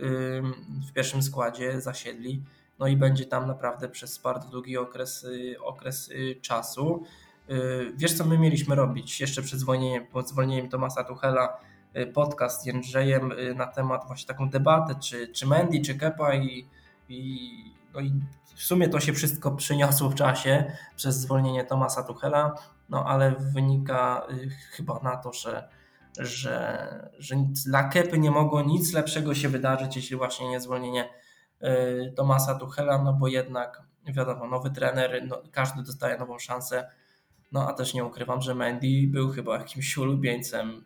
w 0.90 0.94
pierwszym 0.94 1.24
składzie 1.24 1.82
zasiedli 1.82 2.44
no 2.82 2.88
i 2.88 2.98
będzie 2.98 3.26
tam 3.26 3.48
naprawdę 3.48 3.90
przez 3.90 4.18
bardzo 4.18 4.48
długi 4.48 4.78
okres, 4.78 5.24
y, 5.24 5.56
okres 5.64 6.10
y, 6.10 6.36
czasu. 6.42 7.04
Y, 7.50 7.94
wiesz, 7.96 8.14
co 8.14 8.26
my 8.26 8.38
mieliśmy 8.38 8.76
robić 8.76 9.22
jeszcze 9.22 9.42
przed 9.42 9.60
zwolnieniem, 9.60 10.08
po 10.08 10.22
zwolnieniem 10.22 10.70
Tomasa 10.70 11.04
Tuchela, 11.04 11.58
podcast 12.14 12.62
z 12.62 12.66
Jędrzejem 12.66 13.34
na 13.56 13.68
temat 13.68 14.08
właśnie 14.08 14.28
taką 14.28 14.50
debatę, 14.50 14.96
czy, 14.96 15.28
czy 15.28 15.48
Mendy, 15.48 15.82
czy 15.82 15.96
Kepa 15.96 16.36
i, 16.36 16.68
i, 17.10 17.50
no 17.94 18.00
i 18.00 18.14
w 18.56 18.64
sumie 18.64 18.90
to 18.90 19.00
się 19.00 19.14
wszystko 19.14 19.52
przyniosło 19.52 20.10
w 20.10 20.16
czasie 20.16 20.72
przez 20.96 21.16
zwolnienie 21.16 21.64
Tomasa 21.64 22.04
Tuchela, 22.04 22.56
no 22.90 23.06
ale 23.06 23.36
wynika 23.40 24.28
chyba 24.72 25.00
na 25.04 25.18
to, 25.18 25.34
że, 25.34 25.70
że, 26.20 27.10
że 27.20 27.36
dla 27.66 27.84
Kepy 27.84 28.20
nie 28.20 28.32
mogło 28.32 28.62
nic 28.62 28.94
lepszego 28.94 29.36
się 29.36 29.50
wydarzyć, 29.50 29.96
jeśli 29.96 30.16
właśnie 30.16 30.50
nie 30.50 30.60
zwolnienie 30.60 31.10
Tomasa 32.15 32.56
Tuchela, 32.56 33.03
no 33.03 33.13
bo 33.13 33.27
jednak 33.27 33.84
wiadomo, 34.06 34.48
nowy 34.48 34.72
trener, 34.72 35.24
no, 35.27 35.41
każdy 35.51 35.84
dostaje 35.84 36.18
nową 36.18 36.39
szansę, 36.39 36.89
no 37.51 37.70
a 37.70 37.74
też 37.74 37.94
nie 37.94 38.06
ukrywam, 38.06 38.41
że 38.41 38.56
Mendy 38.56 39.08
był 39.08 39.30
chyba 39.30 39.58
jakimś 39.58 39.98
ulubieńcem 39.98 40.86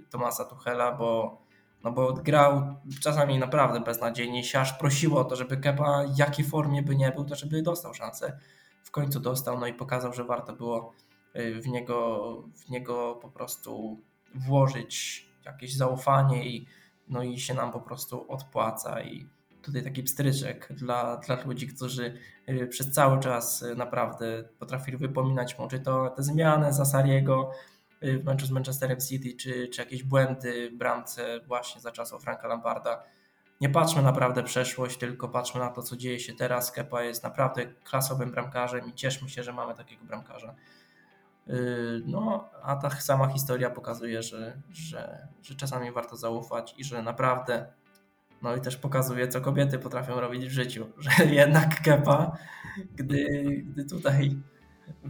y, 0.00 0.08
Tomasa 0.10 0.44
Tuchela, 0.44 0.92
bo, 0.92 1.42
no 1.84 1.92
bo 1.92 2.12
grał 2.12 2.76
czasami 3.00 3.38
naprawdę 3.38 3.80
beznadziejnie, 3.80 4.44
się 4.44 4.60
aż 4.60 4.72
prosiło 4.72 5.20
o 5.20 5.24
to, 5.24 5.36
żeby 5.36 5.56
Kepa 5.56 6.04
w 6.14 6.18
jakiej 6.18 6.44
formie 6.44 6.82
by 6.82 6.96
nie 6.96 7.12
był, 7.12 7.24
to 7.24 7.34
żeby 7.36 7.62
dostał 7.62 7.94
szansę. 7.94 8.38
W 8.84 8.90
końcu 8.90 9.20
dostał, 9.20 9.60
no 9.60 9.66
i 9.66 9.74
pokazał, 9.74 10.12
że 10.12 10.24
warto 10.24 10.52
było 10.52 10.92
y, 11.36 11.60
w 11.60 11.68
niego, 11.68 12.34
w 12.54 12.70
niego 12.70 13.18
po 13.22 13.28
prostu 13.28 14.00
włożyć 14.34 15.26
jakieś 15.44 15.76
zaufanie 15.76 16.46
i, 16.48 16.66
no 17.08 17.22
i 17.22 17.38
się 17.38 17.54
nam 17.54 17.72
po 17.72 17.80
prostu 17.80 18.32
odpłaca 18.32 19.02
i 19.02 19.26
tutaj 19.62 19.82
taki 19.82 20.02
pstryczek 20.02 20.68
dla, 20.70 21.16
dla 21.16 21.44
ludzi, 21.44 21.68
którzy 21.68 22.14
y, 22.48 22.66
przez 22.66 22.90
cały 22.90 23.20
czas 23.20 23.62
y, 23.62 23.74
naprawdę 23.74 24.44
potrafili 24.58 24.96
wypominać 24.96 25.58
mu, 25.58 25.68
czy 25.68 25.80
to 25.80 26.10
te 26.10 26.22
zmiany 26.22 26.72
Zasariego 26.72 27.50
y, 28.02 28.18
w 28.18 28.24
meczu 28.24 28.46
z 28.46 28.50
Manchesterem 28.50 29.00
City, 29.00 29.36
czy, 29.36 29.68
czy 29.68 29.80
jakieś 29.80 30.02
błędy 30.02 30.70
w 30.70 30.76
bramce 30.76 31.40
właśnie 31.46 31.80
za 31.80 31.92
czasów 31.92 32.22
Franka 32.22 32.48
Lamparda. 32.48 33.02
Nie 33.60 33.68
patrzmy 33.68 34.02
naprawdę 34.02 34.42
przeszłość, 34.42 34.98
tylko 34.98 35.28
patrzmy 35.28 35.60
na 35.60 35.70
to, 35.70 35.82
co 35.82 35.96
dzieje 35.96 36.20
się 36.20 36.32
teraz. 36.32 36.72
Kepa 36.72 37.02
jest 37.02 37.22
naprawdę 37.22 37.66
klasowym 37.66 38.30
bramkarzem 38.30 38.88
i 38.88 38.94
cieszmy 38.94 39.28
się, 39.28 39.42
że 39.42 39.52
mamy 39.52 39.74
takiego 39.74 40.04
bramkarza. 40.04 40.54
No, 42.06 42.48
a 42.62 42.76
ta 42.76 42.90
sama 42.90 43.28
historia 43.28 43.70
pokazuje, 43.70 44.22
że, 44.22 44.60
że, 44.70 45.28
że 45.42 45.54
czasami 45.54 45.92
warto 45.92 46.16
zaufać 46.16 46.74
i 46.78 46.84
że 46.84 47.02
naprawdę 47.02 47.72
no 48.42 48.56
i 48.56 48.60
też 48.60 48.76
pokazuje, 48.76 49.28
co 49.28 49.40
kobiety 49.40 49.78
potrafią 49.78 50.20
robić 50.20 50.46
w 50.46 50.50
życiu, 50.50 50.86
że 50.98 51.24
jednak 51.24 51.82
Kepa, 51.82 52.36
gdy, 52.96 53.26
gdy 53.66 53.84
tutaj 53.84 54.36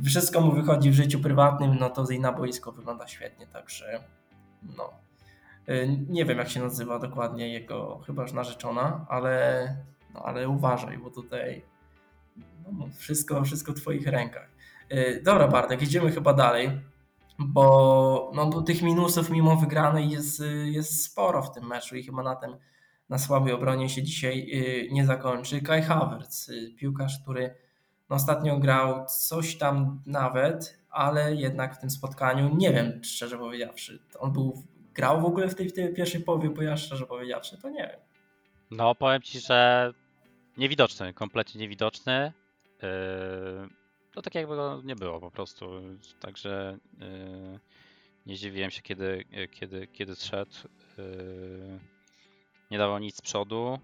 wszystko 0.05 0.41
mu 0.41 0.53
wychodzi 0.53 0.91
w 0.91 0.95
życiu 0.95 1.21
prywatnym, 1.21 1.77
no 1.81 1.91
to 1.91 2.11
i 2.11 2.21
na 2.21 2.33
boisko 2.33 2.73
wygląda 2.73 3.09
świetnie, 3.09 3.47
także 3.47 4.05
no. 4.77 4.91
Y, 5.69 5.99
nie 6.09 6.25
wiem, 6.25 6.39
jak 6.39 6.49
się 6.49 6.61
nazywa 6.61 6.99
dokładnie 6.99 7.53
jego 7.53 7.99
chyba 8.07 8.23
już 8.23 8.33
narzeczona, 8.33 9.07
ale, 9.09 9.77
no, 10.15 10.23
ale 10.23 10.49
uważaj, 10.49 10.99
bo 10.99 11.11
tutaj 11.11 11.65
no, 12.73 12.89
wszystko, 12.97 13.45
wszystko 13.45 13.73
w 13.73 13.81
twoich 13.81 14.07
rękach. 14.07 14.49
Y, 14.93 15.23
dobra, 15.25 15.49
Bartek, 15.49 15.83
idziemy 15.83 16.13
chyba 16.13 16.35
dalej, 16.35 16.81
bo, 17.39 18.33
no, 18.35 18.63
tych 18.63 18.83
minusów 18.83 19.31
mimo 19.31 19.57
wygranej 19.57 20.11
jest, 20.11 20.43
jest 20.65 21.05
sporo 21.05 21.43
w 21.43 21.53
tym 21.53 21.67
meczu 21.67 21.97
i 21.97 22.03
chyba 22.03 22.23
na 22.23 22.37
tym 22.37 22.57
na 23.13 23.19
słabej 23.19 23.53
obronie 23.53 23.89
się 23.89 24.03
dzisiaj 24.03 24.47
y, 24.53 24.89
nie 24.93 25.07
zakończy. 25.07 25.61
Kai 25.61 25.83
Havertz, 25.83 26.49
y, 26.49 26.75
piłkarz, 26.77 27.23
który 27.23 27.55
no, 28.11 28.17
ostatnio 28.17 28.59
grał 28.59 29.07
coś 29.07 29.59
tam 29.59 30.03
nawet, 30.07 30.79
ale 30.91 31.35
jednak 31.35 31.77
w 31.77 31.81
tym 31.81 31.91
spotkaniu 31.91 32.57
nie 32.57 32.73
wiem, 32.73 33.05
szczerze 33.05 33.39
powiedziawszy, 33.39 34.03
on 34.19 34.33
był, 34.33 34.63
grał 34.95 35.21
w 35.21 35.25
ogóle 35.25 35.49
w 35.49 35.55
tej, 35.55 35.69
w 35.69 35.73
tej 35.73 35.95
pierwszej 35.95 36.21
połowie, 36.21 36.51
bo 36.51 36.63
ja 36.63 36.77
szczerze 36.77 37.07
powiedziawszy, 37.07 37.59
to 37.59 37.71
nie 37.71 37.89
wiem. 37.89 38.01
No, 38.71 38.95
powiem 38.95 39.23
ci, 39.23 39.41
że 39.41 39.93
niewidoczny, 40.57 41.15
kompletnie 41.15 41.61
niewidoczny. 41.61 42.33
Yy, 42.83 42.89
no 44.17 44.23
tak 44.23 44.35
jakby 44.35 44.57
go 44.57 44.83
nie 44.85 44.97
było 44.97 45.21
po 45.21 45.31
prostu. 45.31 45.71
Także 46.21 46.79
yy, 46.99 47.61
nie 48.27 48.37
zdziwiłem 48.37 48.71
się, 48.71 48.83
kiedy, 48.83 49.25
kiedy, 49.51 49.87
kiedy 49.87 50.15
zszedł. 50.15 50.53
Yy, 50.99 51.92
nie 52.73 52.79
dawał 52.79 52.99
nic 52.99 53.17
z 53.17 53.21
przodu. 53.21 53.79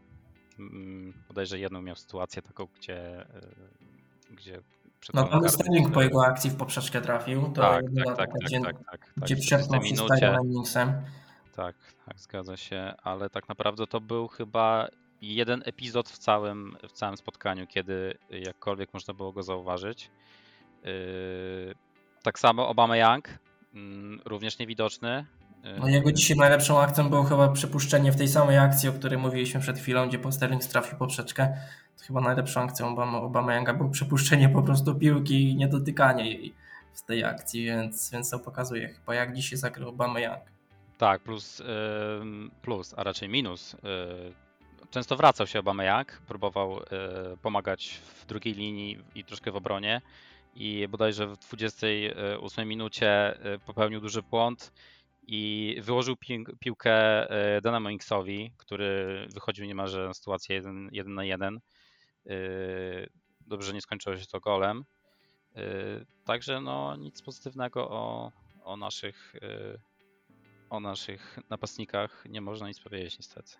Mm, 0.58 1.12
bodajże 1.28 1.58
jedną 1.58 1.82
miał 1.82 1.96
sytuację 1.96 2.42
taką, 2.42 2.66
gdzie, 2.78 3.20
e, 3.20 3.26
gdzie 4.30 4.60
no 5.14 5.26
pan 5.26 5.48
Sterling 5.48 5.90
po 5.90 6.02
jego 6.02 6.26
akcji 6.26 6.50
w 6.50 6.56
poprzeczkę 6.56 7.00
trafił. 7.00 7.42
To 7.42 7.60
tak, 7.60 7.84
tak, 7.96 8.06
tak, 8.06 8.16
tak, 8.16 8.30
gdzie, 8.44 8.60
tak, 8.60 8.76
tak, 8.90 9.12
Gdzie 9.16 9.36
tak, 9.36 9.44
przepnął 9.44 9.80
minucie. 9.80 10.38
Tak, 11.56 11.76
tak, 12.06 12.20
zgadza 12.20 12.56
się, 12.56 12.94
ale 13.02 13.30
tak 13.30 13.48
naprawdę 13.48 13.86
to 13.86 14.00
był 14.00 14.28
chyba 14.28 14.88
jeden 15.22 15.62
epizod 15.64 16.08
w 16.08 16.18
całym, 16.18 16.76
w 16.88 16.92
całym 16.92 17.16
spotkaniu, 17.16 17.66
kiedy 17.66 18.18
jakkolwiek 18.30 18.94
można 18.94 19.14
było 19.14 19.32
go 19.32 19.42
zauważyć. 19.42 20.10
Yy, 20.84 21.74
tak 22.22 22.38
samo 22.38 22.68
Obama 22.68 22.96
Young, 22.96 23.28
mm, 23.74 24.20
również 24.24 24.58
niewidoczny, 24.58 25.26
no 25.78 25.88
jego 25.88 26.12
dzisiaj 26.12 26.36
najlepszą 26.36 26.80
akcją 26.80 27.10
było 27.10 27.22
chyba 27.24 27.48
przypuszczenie 27.48 28.12
w 28.12 28.16
tej 28.16 28.28
samej 28.28 28.58
akcji, 28.58 28.88
o 28.88 28.92
której 28.92 29.18
mówiliśmy 29.18 29.60
przed 29.60 29.78
chwilą, 29.78 30.08
gdzie 30.08 30.18
Posterling 30.18 30.64
strafił 30.64 30.98
poprzeczkę. 30.98 31.56
To 31.98 32.04
chyba 32.04 32.20
najlepszą 32.20 32.60
akcją 32.60 32.88
Obama, 32.88 33.20
Obama 33.20 33.54
Younga 33.54 33.74
było 33.74 33.90
przypuszczenie 33.90 34.48
po 34.48 34.62
prostu 34.62 34.94
piłki 34.94 35.50
i 35.50 35.56
niedotykanie 35.56 36.30
jej 36.30 36.54
w 36.94 37.02
tej 37.02 37.24
akcji, 37.24 37.64
więc, 37.64 38.10
więc 38.10 38.30
to 38.30 38.38
pokazuje 38.38 38.88
chyba 38.88 39.14
jak 39.14 39.34
dzisiaj 39.34 39.58
zagrał 39.58 39.88
Obama 39.88 40.20
Young. 40.20 40.42
Tak, 40.98 41.22
plus, 41.22 41.62
plus, 42.62 42.94
a 42.96 43.04
raczej 43.04 43.28
minus. 43.28 43.74
Y, 43.74 43.78
często 44.90 45.16
wracał 45.16 45.46
się 45.46 45.58
Obama 45.58 45.84
Young, 45.84 46.22
próbował 46.26 46.78
y, 46.78 46.84
pomagać 47.42 48.00
w 48.04 48.26
drugiej 48.26 48.54
linii 48.54 48.98
i 49.14 49.24
troszkę 49.24 49.52
w 49.52 49.56
obronie 49.56 50.00
i 50.54 50.88
bodajże 50.88 51.26
w 51.26 51.36
28 51.36 52.68
minucie 52.68 53.38
y, 53.54 53.58
popełnił 53.58 54.00
duży 54.00 54.22
błąd 54.22 54.72
i 55.30 55.76
wyłożył 55.82 56.16
pi 56.16 56.44
piłkę 56.60 56.92
e, 57.30 57.60
Dynamo 57.60 57.90
Inksowi, 57.90 58.52
który 58.56 59.26
wychodził 59.34 59.66
niemalże 59.66 60.06
na 60.06 60.14
sytuację 60.14 60.56
1, 60.56 60.88
1 60.92 61.14
na 61.14 61.24
1. 61.24 61.56
E, 61.56 62.30
dobrze 63.40 63.72
nie 63.72 63.80
skończyło 63.80 64.16
się 64.16 64.26
to 64.26 64.40
golem. 64.40 64.84
E, 65.56 65.62
także 66.24 66.60
no 66.60 66.96
nic 66.96 67.22
pozytywnego 67.22 67.90
o, 67.90 68.32
o 68.64 68.76
naszych 68.76 69.34
o 70.70 70.80
naszych 70.80 71.38
napastnikach 71.50 72.24
nie 72.28 72.40
można 72.40 72.68
nic 72.68 72.80
powiedzieć 72.80 73.18
niestety. 73.18 73.52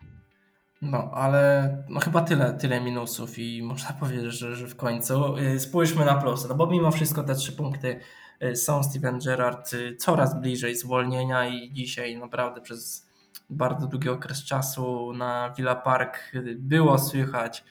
No, 0.81 1.11
ale 1.13 1.77
no 1.89 1.99
chyba 1.99 2.21
tyle, 2.21 2.53
tyle 2.53 2.81
minusów 2.81 3.39
i 3.39 3.63
można 3.63 3.93
powiedzieć, 3.99 4.33
że, 4.33 4.55
że 4.55 4.67
w 4.67 4.75
końcu 4.75 5.35
spójrzmy 5.57 6.05
na 6.05 6.15
plusy, 6.15 6.47
no 6.49 6.55
bo 6.55 6.67
mimo 6.67 6.91
wszystko 6.91 7.23
te 7.23 7.35
trzy 7.35 7.51
punkty 7.51 7.99
są 8.55 8.83
Steven 8.83 9.19
Gerrard 9.19 9.73
y, 9.73 9.95
coraz 9.95 10.41
bliżej 10.41 10.75
zwolnienia 10.75 11.47
i 11.47 11.73
dzisiaj 11.73 12.17
naprawdę 12.17 12.61
przez 12.61 13.09
bardzo 13.49 13.87
długi 13.87 14.09
okres 14.09 14.43
czasu 14.43 15.13
na 15.13 15.53
Villa 15.57 15.75
Park 15.75 16.31
y, 16.35 16.55
było 16.59 16.99
słychać 16.99 17.63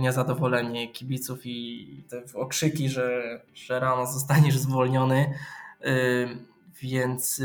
niezadowolenie 0.00 0.92
kibiców 0.92 1.38
i 1.44 2.04
te 2.08 2.22
okrzyki, 2.34 2.88
że, 2.88 3.40
że 3.54 3.80
rano 3.80 4.06
zostaniesz 4.06 4.58
zwolniony. 4.58 5.34
Więc 6.82 7.42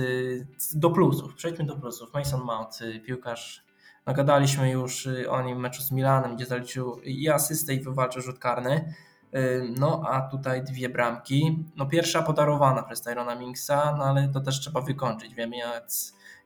do 0.74 0.90
plusów, 0.90 1.34
przejdźmy 1.36 1.66
do 1.66 1.76
plusów. 1.76 2.14
Mason 2.14 2.42
Mount, 2.42 2.80
piłkarz, 3.06 3.66
nagadaliśmy 4.06 4.72
już 4.72 5.08
o 5.30 5.42
nim 5.42 5.58
w 5.58 5.62
meczu 5.62 5.82
z 5.82 5.92
Milanem, 5.92 6.36
gdzie 6.36 6.46
zaliczył 6.46 7.02
i 7.04 7.30
asystę 7.30 7.74
i 7.74 7.82
wywalczył 7.82 8.22
rzut 8.22 8.40
karny. 8.40 8.94
No 9.80 10.02
a 10.08 10.22
tutaj 10.22 10.63
dwie 10.63 10.89
bramki. 10.89 11.65
No 11.76 11.86
pierwsza 11.86 12.22
podarowana 12.22 12.84
przez 12.84 13.02
Tyrona 13.02 13.36
Minksa, 13.36 13.96
no 13.98 14.04
ale 14.04 14.28
to 14.28 14.41
też 14.41 14.60
trzeba 14.60 14.82
wykończyć. 14.82 15.36
Wiemy 15.36 15.58
jak, 15.58 15.88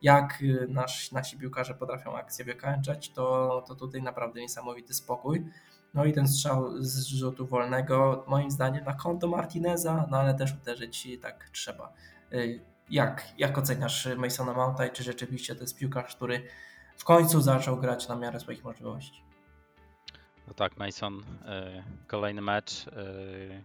jak 0.02 0.44
nasz, 0.70 1.12
nasi 1.12 1.38
piłkarze 1.38 1.74
potrafią 1.74 2.18
akcję 2.18 2.46
wykończać, 2.46 3.10
to, 3.10 3.64
to 3.68 3.76
tutaj 3.76 4.02
naprawdę 4.02 4.42
niesamowity 4.42 4.94
spokój. 4.94 5.46
No 5.94 6.06
i 6.06 6.14
ten 6.14 6.28
strzał 6.28 6.84
z 6.84 7.06
rzutu 7.08 7.46
wolnego, 7.46 8.26
moim 8.28 8.52
zdaniem 8.52 8.86
na 8.86 8.94
konto 8.94 9.28
Martineza, 9.28 10.08
no 10.12 10.18
ale 10.18 10.34
też 10.34 10.54
uderzyć 10.62 11.08
tak 11.22 11.50
trzeba. 11.50 11.94
Y, 12.34 12.62
jak, 12.90 13.28
jak 13.38 13.58
oceniasz 13.58 14.08
Masona 14.18 14.54
Mounta 14.54 14.86
i 14.86 14.92
czy 14.92 15.04
rzeczywiście 15.04 15.56
to 15.56 15.62
jest 15.62 15.78
piłkarz, 15.78 16.16
który 16.16 16.44
w 16.98 17.04
końcu 17.04 17.42
zaczął 17.42 17.78
grać 17.78 18.08
na 18.08 18.16
miarę 18.16 18.40
swoich 18.40 18.64
możliwości? 18.64 19.25
No 20.48 20.54
tak, 20.54 20.78
Mason, 20.78 21.20
y, 21.20 21.24
kolejny 22.08 22.42
mecz, 22.42 22.88
y, 22.88 23.64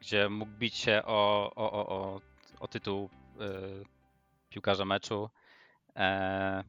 gdzie 0.00 0.28
mógł 0.28 0.52
bić 0.52 0.76
się 0.76 1.02
o, 1.04 1.52
o, 1.56 1.72
o, 1.72 1.88
o, 1.88 2.20
o 2.60 2.68
tytuł 2.68 3.10
piłkarza 4.50 4.84
meczu. 4.84 5.30
E, 5.96 6.64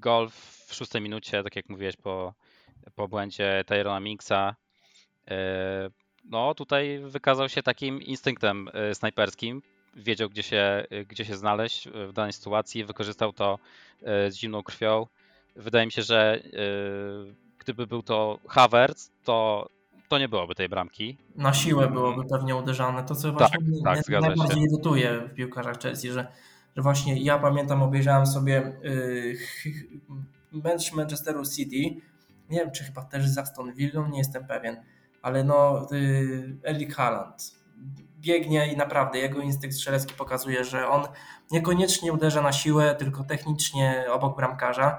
gol 0.00 0.30
w 0.30 0.74
szóstej 0.74 1.02
minucie, 1.02 1.42
tak 1.42 1.56
jak 1.56 1.68
mówiłeś, 1.68 1.96
po, 1.96 2.34
po 2.94 3.08
błędzie 3.08 3.64
Tyrona 3.66 4.00
Minksa. 4.00 4.56
No 6.24 6.54
tutaj 6.54 6.98
wykazał 7.04 7.48
się 7.48 7.62
takim 7.62 8.02
instynktem 8.02 8.70
snajperskim. 8.92 9.62
Wiedział, 9.96 10.28
gdzie 10.28 10.42
się, 10.42 10.84
gdzie 11.08 11.24
się 11.24 11.36
znaleźć 11.36 11.88
w 11.88 12.12
danej 12.12 12.32
sytuacji, 12.32 12.84
wykorzystał 12.84 13.32
to 13.32 13.58
z 14.02 14.34
zimną 14.34 14.62
krwią. 14.62 15.06
Wydaje 15.56 15.86
mi 15.86 15.92
się, 15.92 16.02
że 16.02 16.42
gdyby 17.68 17.86
był 17.86 18.02
to 18.02 18.38
Havertz, 18.48 19.10
to, 19.24 19.68
to 20.08 20.18
nie 20.18 20.28
byłoby 20.28 20.54
tej 20.54 20.68
bramki. 20.68 21.18
Na 21.36 21.52
siłę 21.52 21.88
byłoby 21.88 22.28
pewnie 22.28 22.56
uderzane. 22.56 23.04
To, 23.04 23.14
co 23.14 23.32
tak, 23.32 23.50
właśnie 23.60 23.84
tak, 23.84 24.08
najbardziej 24.08 24.62
irytuje 24.62 25.20
w 25.20 25.34
piłkarzach 25.34 25.78
Chelsea, 25.78 26.10
że 26.10 26.26
że 26.76 26.82
właśnie 26.82 27.22
ja 27.22 27.38
pamiętam, 27.38 27.82
obejrzałem 27.82 28.26
sobie 28.26 28.78
yy, 28.82 29.36
mecz 30.52 30.92
Manchesteru 30.92 31.44
City, 31.44 32.00
nie 32.50 32.58
wiem 32.58 32.70
czy 32.70 32.84
chyba 32.84 33.04
też 33.04 33.28
z 33.28 33.38
Aston 33.38 33.74
Villa, 33.74 34.08
nie 34.08 34.18
jestem 34.18 34.46
pewien, 34.46 34.76
ale 35.22 35.44
no 35.44 35.86
yy, 35.90 36.58
Erling 36.64 36.94
Haaland 36.94 37.58
biegnie 38.20 38.72
i 38.72 38.76
naprawdę 38.76 39.18
jego 39.18 39.40
instynkt 39.40 39.76
strzelecki 39.76 40.14
pokazuje, 40.14 40.64
że 40.64 40.88
on 40.88 41.02
niekoniecznie 41.50 42.12
uderza 42.12 42.42
na 42.42 42.52
siłę, 42.52 42.94
tylko 42.94 43.24
technicznie 43.24 44.04
obok 44.10 44.36
bramkarza 44.36 44.98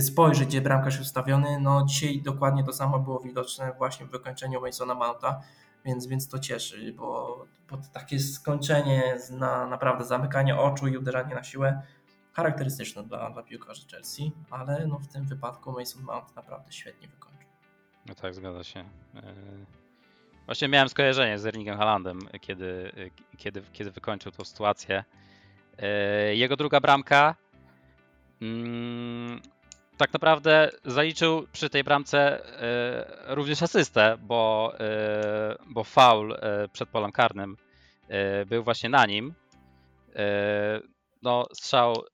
spojrzy, 0.00 0.46
gdzie 0.46 0.60
bramkarz 0.60 0.94
jest 0.94 1.06
ustawiony. 1.06 1.60
No 1.60 1.84
dzisiaj 1.86 2.22
dokładnie 2.22 2.64
to 2.64 2.72
samo 2.72 2.98
było 2.98 3.20
widoczne 3.20 3.72
właśnie 3.78 4.06
w 4.06 4.10
wykończeniu 4.10 4.60
Masona 4.60 4.94
Mounta 4.94 5.42
więc, 5.84 6.06
więc 6.06 6.28
to 6.28 6.38
cieszy, 6.38 6.92
bo, 6.92 7.44
bo 7.70 7.78
takie 7.92 8.18
skończenie 8.18 9.16
na 9.30 9.66
naprawdę 9.66 10.04
zamykanie 10.04 10.56
oczu 10.56 10.88
i 10.88 10.96
uderzanie 10.96 11.34
na 11.34 11.42
siłę 11.42 11.82
charakterystyczne 12.32 13.02
dla, 13.02 13.30
dla 13.30 13.42
piłkarzy 13.42 13.86
Chelsea, 13.90 14.32
ale 14.50 14.86
no 14.86 14.98
w 14.98 15.08
tym 15.08 15.24
wypadku 15.24 15.72
Mason 15.72 16.02
Mount 16.02 16.36
naprawdę 16.36 16.72
świetnie 16.72 17.08
wykończył. 17.08 17.48
No 18.06 18.14
tak, 18.14 18.34
zgadza 18.34 18.64
się. 18.64 18.80
E, 18.80 19.34
właśnie 20.46 20.68
miałem 20.68 20.88
skojarzenie 20.88 21.38
z 21.38 21.46
Erlingem 21.46 21.78
Haalandem, 21.78 22.18
kiedy, 22.40 22.92
kiedy, 23.36 23.62
kiedy 23.72 23.90
wykończył 23.90 24.32
tą 24.32 24.44
sytuację. 24.44 25.04
E, 25.78 26.34
jego 26.34 26.56
druga 26.56 26.80
bramka 26.80 27.34
mm, 28.42 29.40
tak 30.02 30.12
naprawdę 30.12 30.70
zaliczył 30.84 31.46
przy 31.52 31.70
tej 31.70 31.84
bramce 31.84 32.44
e, 32.60 33.34
również 33.34 33.62
asystę, 33.62 34.18
bo, 34.20 34.72
e, 34.80 35.56
bo 35.66 35.84
faul 35.84 36.32
e, 36.32 36.68
przed 36.72 36.88
polem 36.88 37.12
karnym 37.12 37.56
był 38.46 38.64
właśnie 38.64 38.88
na 38.88 39.06
nim. 39.06 39.34
No, 41.22 41.44
strzał, 41.52 42.04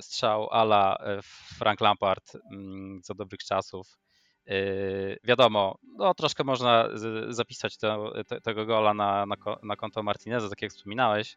strzał 0.00 0.48
ala 0.50 0.98
Frank 1.58 1.80
Lampard 1.80 2.36
mm, 2.52 3.00
za 3.04 3.14
dobrych 3.14 3.40
czasów. 3.44 3.98
Wiadomo, 5.24 5.78
no, 5.96 6.14
troszkę 6.14 6.44
można 6.44 6.88
zapisać 7.28 7.76
to, 7.76 8.12
te, 8.26 8.40
tego 8.40 8.66
gola 8.66 8.94
na, 8.94 9.26
na, 9.26 9.36
na 9.62 9.76
konto 9.76 10.02
Martineza, 10.02 10.48
tak 10.48 10.62
jak 10.62 10.72
wspominałeś. 10.72 11.36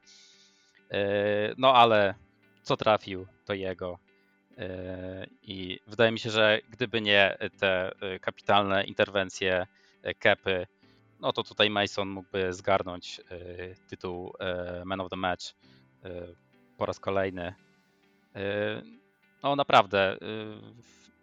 No 1.58 1.73
ale 1.73 2.15
co 2.63 2.77
trafił, 2.77 3.27
to 3.45 3.53
jego. 3.53 3.99
E, 4.57 5.27
I 5.41 5.79
wydaje 5.87 6.11
mi 6.11 6.19
się, 6.19 6.29
że 6.29 6.59
gdyby 6.69 7.01
nie 7.01 7.37
te 7.59 7.91
e, 8.01 8.19
kapitalne 8.19 8.83
interwencje 8.83 9.67
e, 10.03 10.13
Kepy, 10.13 10.67
no 11.19 11.33
to 11.33 11.43
tutaj 11.43 11.69
Mason 11.69 12.09
mógłby 12.09 12.53
zgarnąć 12.53 13.21
tytuł 13.89 14.33
Man 14.85 15.01
of 15.01 15.09
the 15.09 15.15
Match 15.15 15.45
po 16.77 16.85
raz 16.85 16.99
kolejny. 16.99 17.53
No 19.43 19.55
naprawdę, 19.55 20.17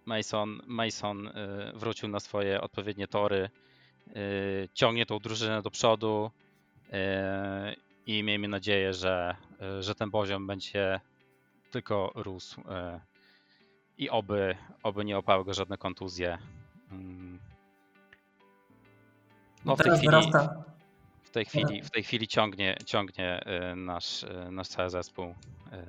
Mason, 0.06 0.60
Mason 0.66 1.30
wrócił 1.74 2.08
na 2.08 2.20
swoje 2.20 2.60
odpowiednie 2.60 3.08
tory, 3.08 3.50
ciągnie 4.74 5.06
tą 5.06 5.18
drużynę 5.18 5.62
do 5.62 5.70
przodu 5.70 6.30
i 8.06 8.22
miejmy 8.22 8.48
nadzieję, 8.48 8.94
że, 8.94 9.36
że 9.80 9.94
ten 9.94 10.10
poziom 10.10 10.46
będzie 10.46 11.00
tylko 11.70 12.12
rósł 12.14 12.62
i 14.00 14.10
oby, 14.10 14.56
oby 14.82 15.04
nie 15.04 15.18
opały 15.18 15.44
go 15.44 15.54
żadne 15.54 15.76
kontuzje. 15.76 16.38
Mm. 16.92 17.38
No, 19.64 19.76
w 19.76 19.82
tej 19.82 19.92
chwili, 19.98 20.16
w 21.22 21.30
tej 21.30 21.44
chwili, 21.44 21.82
w 21.82 21.90
tej 21.90 22.02
chwili 22.02 22.28
ciągnie, 22.28 22.76
ciągnie 22.86 23.40
y, 23.72 23.76
nasz, 23.76 24.22
y, 24.22 24.50
nasz 24.50 24.68
cały 24.68 24.90
zespół. 24.90 25.24
Y. 25.24 25.34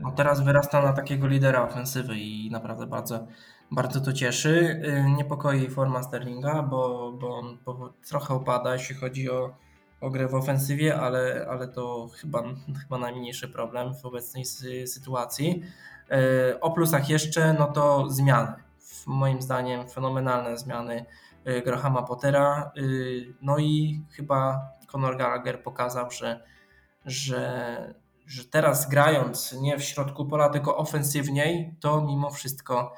No 0.02 0.12
teraz 0.12 0.43
wyrasta 0.43 0.82
na 0.82 0.93
takiego 0.93 1.28
lidera 1.28 1.63
ofensywy 1.63 2.15
i 2.17 2.52
naprawdę 2.52 2.88
bardzo, 2.88 3.28
bardzo 3.71 4.02
to 4.02 4.13
cieszy. 4.13 4.82
Niepokoi 5.17 5.69
forma 5.69 6.04
Sterlinga, 6.04 6.63
bo, 6.63 7.12
bo 7.12 7.38
on 7.38 7.58
trochę 8.10 8.34
opada, 8.34 8.74
jeśli 8.74 8.95
chodzi 8.95 9.30
o, 9.30 9.56
o 10.02 10.10
grę 10.10 10.28
w 10.28 10.36
ofensywie, 10.36 11.00
ale, 11.00 11.47
ale 11.50 11.67
to 11.67 12.10
chyba, 12.15 12.43
chyba 12.82 12.97
najmniejszy 12.97 13.47
problem 13.50 13.95
w 13.95 14.06
obecnej 14.06 14.45
sytuacji. 14.86 15.63
E, 16.12 16.60
o 16.60 16.71
plusach 16.71 17.10
jeszcze, 17.10 17.54
no 17.54 17.67
to 17.67 18.10
zmiany. 18.10 18.54
Moim 19.08 19.41
zdaniem 19.41 19.89
fenomenalne 19.89 20.58
zmiany 20.58 21.06
e, 21.45 21.62
Grahama 21.62 22.04
Pottera. 22.04 22.71
E, 22.78 22.82
no 23.41 23.58
i 23.58 24.02
chyba 24.12 24.69
Conor 24.88 25.17
Gallagher 25.17 25.63
pokazał, 25.63 26.12
że, 26.12 26.43
że, 27.06 27.93
że 28.26 28.45
teraz 28.45 28.89
grając 28.89 29.54
nie 29.54 29.78
w 29.78 29.84
środku 29.84 30.26
pola, 30.26 30.50
tylko 30.50 30.78
ofensywniej, 30.78 31.76
to 31.80 32.02
mimo 32.02 32.30
wszystko 32.30 32.93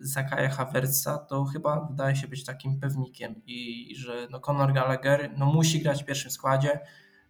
Zakaja 0.00 0.48
Havertza 0.50 1.18
to 1.18 1.44
chyba 1.44 1.80
wydaje 1.80 2.16
się 2.16 2.28
być 2.28 2.44
takim 2.44 2.80
pewnikiem 2.80 3.42
i 3.46 3.92
że 3.96 4.28
no 4.30 4.40
Conor 4.40 4.72
Gallagher 4.72 5.30
no 5.36 5.46
musi 5.46 5.82
grać 5.82 6.02
w 6.02 6.06
pierwszym 6.06 6.30
składzie, 6.30 6.80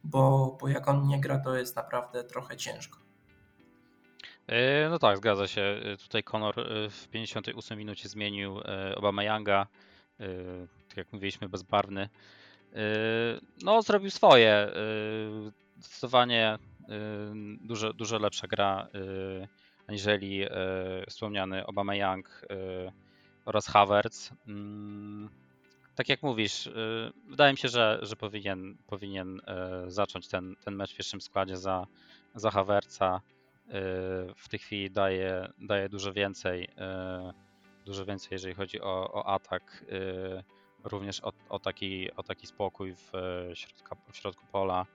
bo, 0.05 0.57
bo 0.61 0.69
jak 0.69 0.89
on 0.89 1.07
nie 1.07 1.21
gra, 1.21 1.39
to 1.39 1.57
jest 1.57 1.77
naprawdę 1.77 2.25
trochę 2.25 2.57
ciężko. 2.57 3.10
E, 4.51 4.89
no 4.91 4.99
tak, 4.99 5.17
zgadza 5.17 5.47
się. 5.47 5.63
E, 5.63 5.97
tutaj 5.97 6.23
Conor 6.23 6.61
e, 6.61 6.91
w 6.91 7.09
58 7.09 7.79
minucie 7.79 8.09
zmienił 8.09 8.61
Obama 8.97 9.25
Younga, 9.25 9.67
tak 10.89 10.97
jak 10.97 11.13
mówiliśmy, 11.13 11.49
bezbarwny. 11.49 12.09
No, 13.63 13.83
zrobił 13.83 14.11
swoje. 14.11 14.73
Zdecydowanie 15.79 16.59
dużo, 17.61 17.93
dużo 17.93 18.19
lepsza 18.19 18.47
gra 18.47 18.89
aniżeli 19.87 20.45
wspomniany 21.09 21.67
Obama 21.67 21.95
Young 21.95 22.47
oraz 23.45 23.67
Havertz. 23.67 24.31
Mm, 24.49 25.31
tak 25.95 26.09
jak 26.09 26.23
mówisz, 26.23 26.69
wydaje 27.29 27.53
mi 27.53 27.59
się, 27.59 27.69
że, 27.69 27.99
że 28.03 28.17
powinien, 28.17 28.77
powinien 28.87 29.41
zacząć 29.87 30.29
ten, 30.29 30.57
ten 30.65 30.75
mecz 30.75 30.93
w 30.93 30.97
pierwszym 30.97 31.21
składzie 31.21 31.57
za, 31.57 31.87
za 32.35 32.51
Havertza 32.51 33.21
w 34.37 34.49
tej 34.51 34.59
chwili 34.59 34.91
daje, 34.91 35.49
daje 35.59 35.89
dużo 35.89 36.13
więcej, 36.13 36.69
e, 36.79 37.33
dużo 37.87 38.05
więcej, 38.05 38.29
jeżeli 38.33 38.55
chodzi 38.55 38.81
o, 38.81 39.13
o 39.13 39.27
atak, 39.27 39.85
e, 39.89 40.43
również 40.85 41.21
o, 41.21 41.33
o, 41.49 41.59
taki, 41.59 42.13
o 42.13 42.23
taki 42.23 42.47
spokój 42.47 42.95
w, 42.95 43.13
środka, 43.55 43.97
w 44.13 44.17
środku 44.17 44.47
pola. 44.53 44.87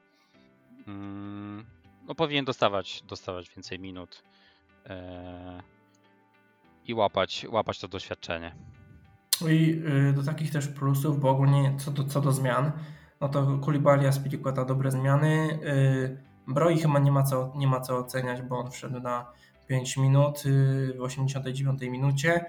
Mm, 0.88 1.66
no, 2.08 2.16
powinien 2.16 2.46
dostawać, 2.46 3.02
dostawać 3.02 3.50
więcej 3.50 3.80
minut 3.80 4.24
i 6.86 6.94
łapać, 6.94 7.46
łapać 7.50 7.80
to 7.80 7.88
doświadczenie. 7.88 8.56
I 9.50 9.82
do 10.16 10.24
takich 10.24 10.52
też 10.52 10.68
plusów, 10.68 11.20
bo 11.20 11.30
ogólnie 11.30 11.76
co 11.78 11.92
do, 11.92 12.04
co 12.04 12.22
do 12.22 12.32
zmian, 12.32 12.72
no 13.22 13.30
to 13.30 13.58
Koulibaly, 13.58 14.08
Aspilicueta 14.08 14.66
dobre 14.66 14.92
zmiany. 14.92 15.60
Broi 16.48 16.80
chyba 16.80 17.00
nie 17.00 17.12
ma, 17.12 17.24
co, 17.24 17.54
nie 17.56 17.68
ma 17.68 17.80
co 17.80 17.98
oceniać, 17.98 18.42
bo 18.42 18.60
on 18.60 18.72
wszedł 18.72 19.00
na 19.00 19.32
5 19.68 19.98
minut 19.98 20.44
w 20.98 21.02
89 21.02 21.82
minucie. 21.82 22.46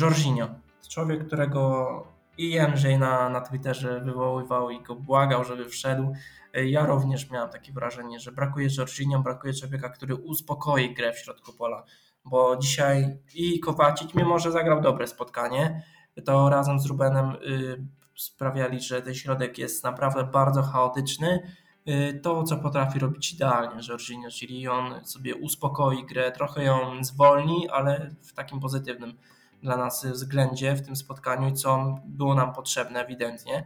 Jorginho, 0.00 0.48
człowiek, 0.88 1.26
którego 1.26 2.14
i 2.38 2.50
Jędrzej 2.50 2.98
na, 2.98 3.28
na 3.28 3.40
Twitterze 3.40 4.00
wywoływał 4.00 4.70
i 4.70 4.82
go 4.82 4.94
błagał, 4.94 5.44
żeby 5.44 5.68
wszedł. 5.68 6.12
Ja 6.54 6.86
również 6.86 7.30
miałem 7.30 7.50
takie 7.50 7.72
wrażenie, 7.72 8.20
że 8.20 8.32
brakuje 8.32 8.68
Jorginho, 8.78 9.20
brakuje 9.20 9.54
człowieka, 9.54 9.88
który 9.88 10.14
uspokoi 10.14 10.94
grę 10.94 11.12
w 11.12 11.18
środku 11.18 11.52
pola, 11.52 11.84
bo 12.24 12.56
dzisiaj 12.56 13.18
i 13.34 13.60
Kowacic, 13.60 14.14
mimo 14.14 14.38
że 14.38 14.52
zagrał 14.52 14.80
dobre 14.80 15.06
spotkanie, 15.06 15.82
to 16.24 16.48
razem 16.48 16.80
z 16.80 16.86
Rubenem 16.86 17.30
y, 17.30 17.84
sprawiali, 18.16 18.80
że 18.80 19.02
ten 19.02 19.14
środek 19.14 19.58
jest 19.58 19.84
naprawdę 19.84 20.24
bardzo 20.24 20.62
chaotyczny. 20.62 21.54
Y, 21.88 22.20
to, 22.22 22.42
co 22.42 22.56
potrafi 22.56 22.98
robić 22.98 23.32
idealnie 23.32 23.82
Jorginho, 23.88 24.30
czyli 24.30 24.68
on 24.68 25.04
sobie 25.04 25.36
uspokoi 25.36 26.06
grę, 26.06 26.32
trochę 26.32 26.64
ją 26.64 27.04
zwolni, 27.04 27.68
ale 27.68 28.10
w 28.22 28.32
takim 28.32 28.60
pozytywnym 28.60 29.18
dla 29.62 29.76
nas 29.76 30.06
względzie 30.06 30.74
w 30.74 30.86
tym 30.86 30.96
spotkaniu, 30.96 31.52
co 31.52 31.98
było 32.04 32.34
nam 32.34 32.52
potrzebne 32.52 33.04
ewidentnie. 33.04 33.64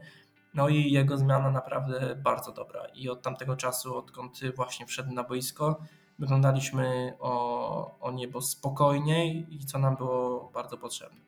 No 0.55 0.69
i 0.69 0.93
jego 0.93 1.17
zmiana 1.17 1.51
naprawdę 1.51 2.17
bardzo 2.17 2.53
dobra. 2.53 2.87
I 2.95 3.09
od 3.09 3.23
tamtego 3.23 3.57
czasu, 3.57 3.97
odkąd 3.97 4.41
właśnie 4.57 4.87
wszedł 4.87 5.13
na 5.13 5.25
boisko, 5.25 5.81
wyglądaliśmy 6.19 7.15
o, 7.19 7.99
o 8.01 8.13
niebo 8.13 8.41
spokojniej 8.41 9.47
i 9.55 9.59
co 9.67 9.79
nam 9.79 9.97
było 9.97 10.51
bardzo 10.55 10.77
potrzebne. 10.77 11.21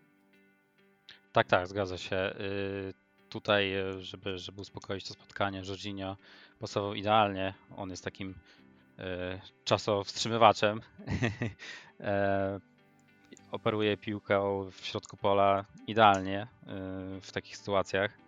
Tak, 1.33 1.47
tak, 1.47 1.67
zgadza 1.67 1.99
się. 1.99 2.17
Y, 2.17 2.95
tutaj, 3.29 3.73
żeby, 3.99 4.39
żeby 4.39 4.61
uspokoić 4.61 5.09
to 5.09 5.15
spotkanie, 5.15 5.63
Jorginho 5.69 6.17
pasował 6.61 6.95
idealnie. 6.95 7.55
On 7.77 7.91
jest 7.91 8.05
takim 8.05 8.31
y, 8.31 9.03
czasowstrzymywaczem. 9.65 10.81
E, 12.03 12.61
operuje 13.51 13.97
piłkę 13.97 14.69
w 14.73 14.87
środku 14.87 15.17
pola 15.17 15.65
idealnie 15.87 16.43
y, 16.43 17.21
w 17.21 17.33
takich 17.33 17.57
sytuacjach. 17.57 18.19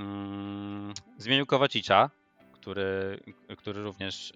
Mm, 0.00 0.94
zmienił 1.18 1.46
Kowacicza, 1.46 2.10
który, 2.52 3.20
który 3.58 3.82
również 3.82 4.30
y, 4.30 4.34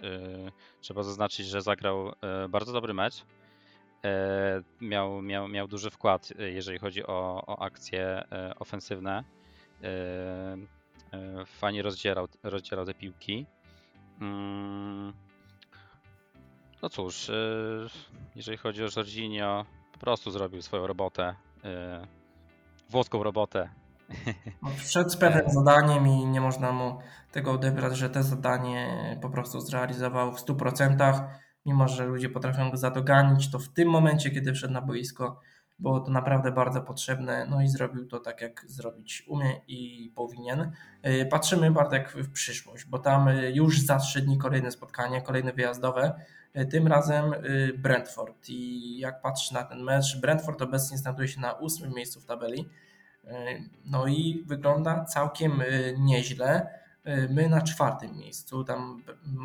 trzeba 0.81 1.03
zaznaczyć, 1.03 1.47
że 1.47 1.63
zagrał 1.63 2.09
y, 2.09 2.49
bardzo 2.49 2.73
dobry 2.73 2.95
mecz. 2.95 3.25
Miał, 4.81 5.23
miał, 5.23 5.49
miał 5.49 5.69
duży 5.69 5.91
wkład, 5.91 6.33
jeżeli 6.39 6.79
chodzi 6.79 7.07
o, 7.07 7.43
o 7.47 7.63
akcje 7.63 8.25
ofensywne. 8.59 9.25
Fajnie 11.47 11.83
rozdzierał, 11.83 12.29
rozdzierał 12.43 12.87
te 12.87 12.95
piłki. 12.95 13.47
Mm, 14.21 15.13
no 16.83 16.89
cóż, 16.89 17.31
jeżeli 18.37 18.59
chodzi 18.59 18.85
o 18.85 18.89
Jorginho, 18.97 19.65
po 19.93 19.99
prostu 19.99 20.31
zrobił 20.31 20.63
swoją 20.63 20.87
robotę, 20.87 21.35
yy, 21.65 21.71
włoską 22.91 23.23
robotę. 23.23 23.69
Wszedł 24.77 25.11
z 25.11 25.17
pewnym 25.17 25.51
zadaniem 25.51 26.07
i 26.07 26.27
nie 26.27 26.41
można 26.41 26.73
mu 26.73 26.99
tego 27.33 27.53
odebrać, 27.53 27.97
że 27.97 28.11
to 28.11 28.23
zadanie 28.23 29.19
po 29.23 29.31
prostu 29.31 29.61
zrealizował 29.61 30.33
w 30.33 30.41
100%, 30.41 31.29
mimo 31.67 31.89
że 31.89 32.07
ludzie 32.07 32.29
potrafią 32.29 32.71
go 32.71 32.77
zadoganić, 32.77 33.51
to 33.51 33.59
w 33.59 33.69
tym 33.69 33.89
momencie, 33.89 34.31
kiedy 34.31 34.53
wszedł 34.53 34.73
na 34.73 34.83
boisko, 34.83 35.41
było 35.79 36.01
to 36.01 36.11
naprawdę 36.11 36.53
bardzo 36.53 36.83
potrzebne, 36.83 37.47
no 37.51 37.63
i 37.63 37.69
zrobił 37.69 38.07
to 38.07 38.21
tak, 38.21 38.41
jak 38.41 38.65
zrobić 38.67 39.25
umie 39.29 39.61
i 39.69 40.13
powinien. 40.15 40.73
Y, 41.07 41.27
patrzymy 41.31 41.71
Bartek 41.71 42.13
w 42.13 42.33
przyszłość, 42.33 42.85
bo 42.85 42.99
tam 42.99 43.29
już 43.53 43.81
za 43.81 43.99
trzy 43.99 44.23
dni 44.23 44.39
kolejne 44.39 44.71
spotkanie, 44.71 45.23
kolejne 45.23 45.53
wyjazdowe, 45.53 46.21
E, 46.57 46.67
tym 46.67 46.87
razem 46.87 47.33
Brentford. 47.79 48.49
I 48.49 48.99
jak 48.99 49.23
patrzę 49.23 49.55
na 49.55 49.63
ten 49.63 49.83
mecz, 49.83 50.21
Brentford 50.21 50.63
obecnie 50.63 50.99
znajduje 50.99 51.29
się 51.29 51.41
na 51.41 51.53
ósmym 51.53 51.95
miejscu 51.95 52.21
w 52.21 52.25
tabeli. 52.25 52.69
E, 53.25 53.35
no 53.85 54.07
i 54.07 54.45
wygląda 54.47 55.05
całkiem 55.05 55.63
nieźle. 55.99 56.67
E, 57.05 57.29
my 57.29 57.49
na 57.49 57.63
czwartym 57.63 58.19
miejscu. 58.19 58.65
Tam 58.65 59.03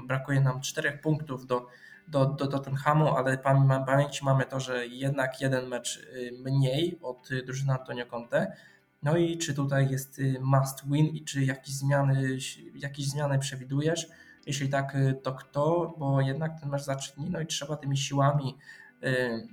brakuje 0.08 0.42
nam 0.42 0.62
czterech 0.62 1.02
punktów 1.02 1.46
do, 1.46 1.68
do, 2.12 2.26
do 2.26 2.48
Tottenhamu, 2.48 3.16
ale 3.16 3.38
pamięci 3.86 4.26
mamy 4.26 4.46
to, 4.46 4.60
że 4.60 4.88
jednak 4.88 5.42
jeden 5.42 5.68
mecz 5.68 5.98
y, 5.98 6.32
mniej 6.44 7.00
od 7.02 7.30
drużyny 7.46 7.74
Antonio 7.74 8.06
Conte. 8.06 8.58
No 9.04 9.18
i 9.18 9.38
czy 9.38 9.54
tutaj 9.54 9.90
jest 9.90 10.22
must 10.42 10.90
win 10.90 11.08
i 11.08 11.24
czy 11.24 11.46
jakieś 11.46 11.76
zmiany, 11.76 12.38
jakieś 12.76 13.08
zmiany 13.08 13.40
przewidujesz? 13.40 14.08
Jeśli 14.46 14.70
tak, 14.70 14.96
y, 14.96 15.14
to 15.24 15.34
kto? 15.34 15.96
Bo 15.98 16.22
jednak 16.22 16.60
ten 16.60 16.70
mecz 16.70 16.82
zacznie, 16.82 17.26
no 17.30 17.40
i 17.40 17.48
trzeba 17.48 17.76
tymi 17.76 17.98
siłami 17.98 18.58
y, 19.04 19.48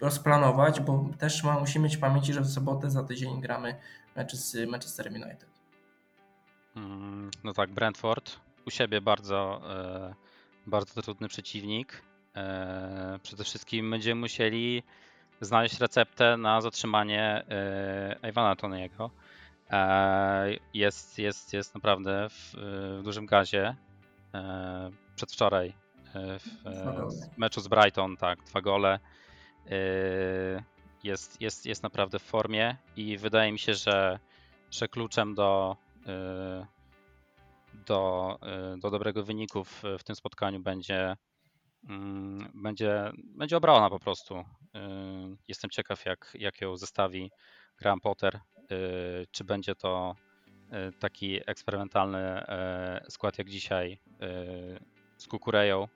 rozplanować, 0.00 0.80
bo 0.80 1.06
też 1.18 1.42
musimy 1.60 1.84
mieć 1.84 1.96
w 1.96 2.00
pamięci, 2.00 2.32
że 2.32 2.40
w 2.40 2.50
sobotę 2.50 2.90
za 2.90 3.04
tydzień 3.04 3.40
gramy 3.40 3.76
mecz 4.16 4.34
z 4.34 4.70
Manchester 4.70 5.06
United. 5.06 5.46
Mm, 6.76 7.30
no 7.44 7.52
tak, 7.52 7.70
Brentford 7.70 8.40
u 8.66 8.70
siebie 8.70 9.00
bardzo, 9.00 9.60
e, 9.70 10.14
bardzo 10.70 11.02
trudny 11.02 11.28
przeciwnik. 11.28 12.02
E, 12.36 13.18
przede 13.22 13.44
wszystkim 13.44 13.90
będziemy 13.90 14.20
musieli 14.20 14.82
znaleźć 15.40 15.80
receptę 15.80 16.36
na 16.36 16.60
zatrzymanie 16.60 17.44
Iwana 18.30 18.54
Tony'ego. 18.54 19.10
E, 19.70 20.50
jest, 20.74 21.18
jest, 21.18 21.52
jest 21.52 21.74
naprawdę 21.74 22.28
w, 22.28 22.54
w 22.98 23.02
dużym 23.04 23.26
gazie. 23.26 23.76
E, 24.34 24.90
przedwczoraj 25.16 25.74
e, 26.14 26.38
w 26.38 26.66
e, 26.66 27.08
meczu 27.36 27.60
z 27.60 27.68
Brighton, 27.68 28.16
tak, 28.16 28.44
dwa 28.44 28.60
gole. 28.60 28.98
Jest, 31.04 31.40
jest, 31.40 31.66
jest 31.66 31.82
naprawdę 31.82 32.18
w 32.18 32.22
formie 32.22 32.76
i 32.96 33.18
wydaje 33.18 33.52
mi 33.52 33.58
się, 33.58 33.74
że, 33.74 34.18
że 34.70 34.88
kluczem 34.88 35.34
do, 35.34 35.76
do, 37.74 38.38
do 38.78 38.90
dobrego 38.90 39.24
wyniku 39.24 39.64
w, 39.64 39.82
w 39.98 40.04
tym 40.04 40.16
spotkaniu 40.16 40.60
będzie, 40.60 41.16
mm, 41.88 42.50
będzie, 42.54 43.10
będzie 43.16 43.56
obrona 43.56 43.90
po 43.90 43.98
prostu. 43.98 44.44
Jestem 45.48 45.70
ciekaw, 45.70 46.04
jak, 46.06 46.32
jak 46.34 46.60
ją 46.60 46.76
zestawi 46.76 47.30
Graham 47.78 48.00
Potter. 48.00 48.40
Czy 49.30 49.44
będzie 49.44 49.74
to 49.74 50.16
taki 50.98 51.40
eksperymentalny 51.46 52.44
skład 53.08 53.38
jak 53.38 53.48
dzisiaj 53.48 54.00
z 55.16 55.26
Kukureją, 55.26 55.88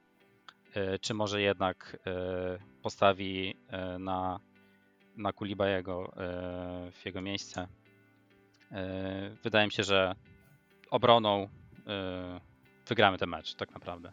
czy 1.00 1.14
może 1.14 1.42
jednak 1.42 1.96
postawi 2.82 3.56
na, 3.98 4.40
na 5.16 5.32
Kulibajego 5.32 6.12
w 6.92 7.06
jego 7.06 7.20
miejsce. 7.20 7.68
Wydaje 9.42 9.66
mi 9.66 9.72
się, 9.72 9.82
że 9.82 10.14
obroną 10.90 11.48
wygramy 12.88 13.18
ten 13.18 13.28
mecz 13.28 13.54
tak 13.54 13.74
naprawdę. 13.74 14.12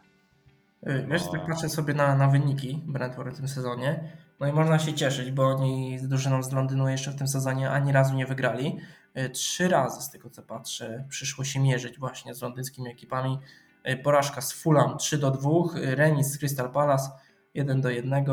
Wiesz, 1.08 1.22
tak 1.32 1.46
patrzę 1.46 1.68
sobie 1.68 1.94
na, 1.94 2.16
na 2.16 2.28
wyniki 2.28 2.82
Brentford 2.86 3.34
w 3.34 3.36
tym 3.36 3.48
sezonie, 3.48 4.12
no 4.42 4.48
i 4.48 4.52
można 4.52 4.78
się 4.78 4.94
cieszyć, 4.94 5.30
bo 5.30 5.46
oni 5.46 5.98
z 5.98 6.08
drużyną 6.08 6.42
z 6.42 6.52
Londynu 6.52 6.88
jeszcze 6.88 7.10
w 7.10 7.16
tym 7.16 7.28
sezonie 7.28 7.70
ani 7.70 7.92
razu 7.92 8.14
nie 8.14 8.26
wygrali. 8.26 8.78
E, 9.14 9.28
trzy 9.28 9.68
razy 9.68 10.02
z 10.02 10.10
tego 10.10 10.30
co 10.30 10.42
patrzę 10.42 11.04
przyszło 11.08 11.44
się 11.44 11.60
mierzyć 11.60 11.98
właśnie 11.98 12.34
z 12.34 12.42
londyńskimi 12.42 12.90
ekipami. 12.90 13.38
E, 13.82 13.96
porażka 13.96 14.40
z 14.40 14.52
Fulham 14.52 14.98
3 14.98 15.18
do 15.18 15.30
2, 15.30 15.50
remis 15.74 16.26
z 16.26 16.38
Crystal 16.38 16.70
Palace 16.70 17.10
1 17.54 17.80
do 17.80 17.90
1 17.90 18.24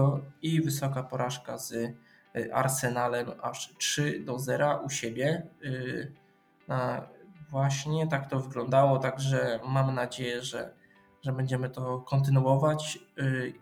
i 0.42 0.62
wysoka 0.62 1.04
porażka 1.04 1.58
z 1.58 1.74
e, 1.74 1.94
Arsenalem 2.54 3.28
aż 3.42 3.74
3 3.78 4.20
do 4.26 4.40
0 4.40 4.82
u 4.86 4.90
siebie. 4.90 5.48
Właśnie 7.50 8.08
tak 8.08 8.30
to 8.30 8.40
wyglądało, 8.40 9.00
także 9.00 9.60
mam 9.68 9.96
nadzieję, 9.96 10.42
że, 10.42 10.74
że 11.22 11.34
będziemy 11.34 11.70
to 11.70 12.00
kontynuować 12.00 13.00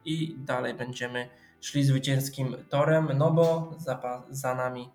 i 0.05 0.35
dalej 0.37 0.73
będziemy 0.73 1.29
szli 1.61 1.83
zwycięskim 1.83 2.55
torem, 2.69 3.09
no 3.15 3.31
bo 3.31 3.75
za, 3.77 4.23
za 4.29 4.55
nami 4.55 4.89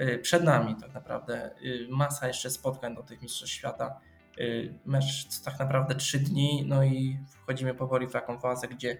Y, 0.00 0.18
przed 0.18 0.44
nami 0.44 0.76
tak 0.80 0.94
naprawdę 0.94 1.50
y, 1.62 1.86
masa 1.90 2.28
jeszcze 2.28 2.50
spotkań 2.50 2.94
do 2.94 3.02
tych 3.02 3.22
Mistrzostw 3.22 3.54
Świata. 3.54 4.00
Y, 4.40 4.74
mecz 4.84 5.40
tak 5.44 5.58
naprawdę 5.58 5.94
trzy 5.94 6.18
dni, 6.18 6.64
no 6.66 6.84
i 6.84 7.18
wchodzimy 7.28 7.74
powoli 7.74 8.06
w 8.06 8.12
taką 8.12 8.38
fazę, 8.38 8.68
gdzie, 8.68 8.98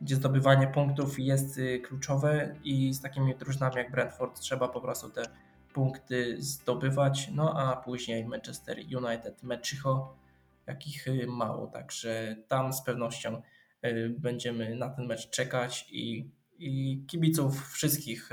gdzie 0.00 0.16
zdobywanie 0.16 0.66
punktów 0.66 1.18
jest 1.18 1.60
kluczowe 1.84 2.54
i 2.64 2.94
z 2.94 3.00
takimi 3.00 3.36
drużynami 3.36 3.76
jak 3.76 3.90
Brentford 3.90 4.40
trzeba 4.40 4.68
po 4.68 4.80
prostu 4.80 5.10
te 5.10 5.22
punkty 5.72 6.36
zdobywać, 6.42 7.30
no 7.34 7.58
a 7.58 7.76
później 7.76 8.24
Manchester 8.24 8.78
United, 8.78 9.42
Meczycho, 9.42 10.16
jakich 10.66 11.06
mało, 11.26 11.66
także 11.66 12.36
tam 12.48 12.72
z 12.72 12.82
pewnością 12.82 13.42
będziemy 14.18 14.74
na 14.74 14.90
ten 14.90 15.06
mecz 15.06 15.30
czekać 15.30 15.86
i, 15.90 16.30
i 16.58 17.02
kibiców 17.06 17.72
wszystkich 17.72 18.30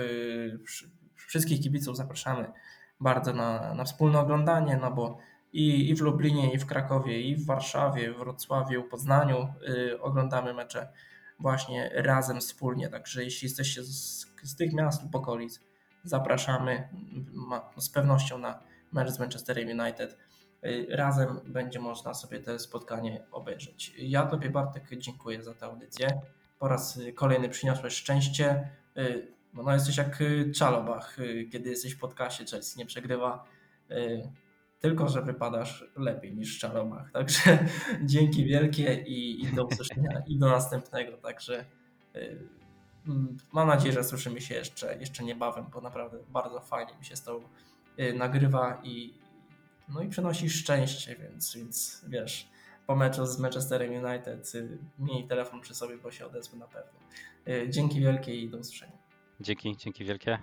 wszystkich 1.16 1.62
kibiców 1.62 1.98
zapraszamy 1.98 2.52
bardzo 3.00 3.34
na, 3.34 3.74
na 3.74 3.84
wspólne 3.84 4.20
oglądanie, 4.20 4.78
no 4.82 4.92
bo 4.92 5.18
i, 5.54 5.90
i 5.90 5.96
w 5.96 6.02
Lublinie, 6.02 6.54
i 6.54 6.58
w 6.58 6.66
Krakowie, 6.66 7.22
i 7.22 7.36
w 7.36 7.46
Warszawie, 7.46 8.14
w 8.14 8.18
Wrocławiu, 8.18 8.84
Poznaniu 8.84 9.48
y, 9.70 10.02
oglądamy 10.02 10.54
mecze 10.54 10.88
właśnie 11.40 11.92
razem, 11.94 12.40
wspólnie. 12.40 12.90
Także 12.90 13.24
jeśli 13.24 13.46
jesteście 13.46 13.84
z, 13.84 14.26
z 14.44 14.56
tych 14.56 14.74
miast 14.74 15.04
lub 15.04 15.16
okolic, 15.16 15.60
zapraszamy 16.06 16.90
ma, 17.34 17.70
z 17.78 17.90
pewnością 17.90 18.38
na 18.38 18.60
mecz 18.92 19.10
z 19.10 19.20
Manchesterem 19.20 19.80
United. 19.80 20.18
Y, 20.66 20.88
razem 20.90 21.40
będzie 21.46 21.80
można 21.80 22.14
sobie 22.14 22.40
to 22.40 22.60
spotkanie 22.60 23.24
obejrzeć. 23.32 23.94
Ja 23.98 24.26
Tobie 24.26 24.50
Bartek 24.50 24.84
dziękuję 24.98 25.44
za 25.44 25.54
tę 25.54 25.66
audycję. 25.66 26.22
Po 26.60 26.68
raz 26.68 27.00
kolejny 27.16 27.50
przyniosłeś 27.50 27.94
szczęście. 27.94 28.70
Y, 28.98 29.36
no 29.54 29.74
jesteś 29.74 29.98
jak 29.98 30.24
Czalobach, 30.56 31.18
kiedy 31.52 31.70
jesteś 31.70 31.94
w 31.94 32.00
podcaście, 32.00 32.46
Chelsea 32.46 32.80
nie 32.80 32.86
przegrywa 32.86 33.46
tylko 34.86 35.10
że 35.10 35.22
wypadasz 35.22 35.86
lepiej 35.96 36.36
niż 36.36 36.58
w 36.58 36.60
Czaromach. 36.60 37.12
Także 37.12 37.68
dzięki 38.04 38.46
wielkie 38.46 38.94
i, 38.94 39.44
i 39.44 39.48
do 39.48 39.66
usłyszenia 39.66 40.22
i 40.28 40.38
do 40.38 40.48
następnego. 40.48 41.18
Także 41.18 41.66
y, 42.16 42.40
mam 43.54 43.68
nadzieję, 43.68 43.94
że 43.94 44.04
słyszymy 44.04 44.42
się 44.42 44.56
jeszcze, 44.56 44.98
jeszcze 45.00 45.24
niebawem, 45.24 45.66
bo 45.74 45.82
naprawdę 45.82 46.18
bardzo 46.30 46.60
fajnie 46.60 46.94
mi 47.00 47.06
się 47.06 47.16
z 47.16 47.24
tą 47.24 47.42
y, 48.00 48.14
nagrywa 48.14 48.82
i, 48.84 49.14
no 49.90 50.02
i 50.02 50.08
przynosi 50.08 50.50
szczęście, 50.50 51.16
więc, 51.16 51.56
więc 51.56 52.06
wiesz, 52.08 52.50
po 52.88 52.96
meczu 52.96 53.26
z 53.26 53.40
Manchesterem 53.40 54.06
United 54.06 54.56
y, 54.56 54.78
miej 55.00 55.28
telefon 55.28 55.62
przy 55.62 55.76
sobie, 55.76 55.98
bo 55.98 56.12
się 56.12 56.26
odezwę 56.26 56.58
na 56.58 56.68
pewno. 56.68 57.00
Dzięki 57.70 58.00
wielkie 58.00 58.36
i 58.36 58.50
do 58.50 58.58
usłyszenia. 58.58 58.98
Dzięki, 59.40 59.78
dzięki 59.78 60.06
wielkie. 60.06 60.40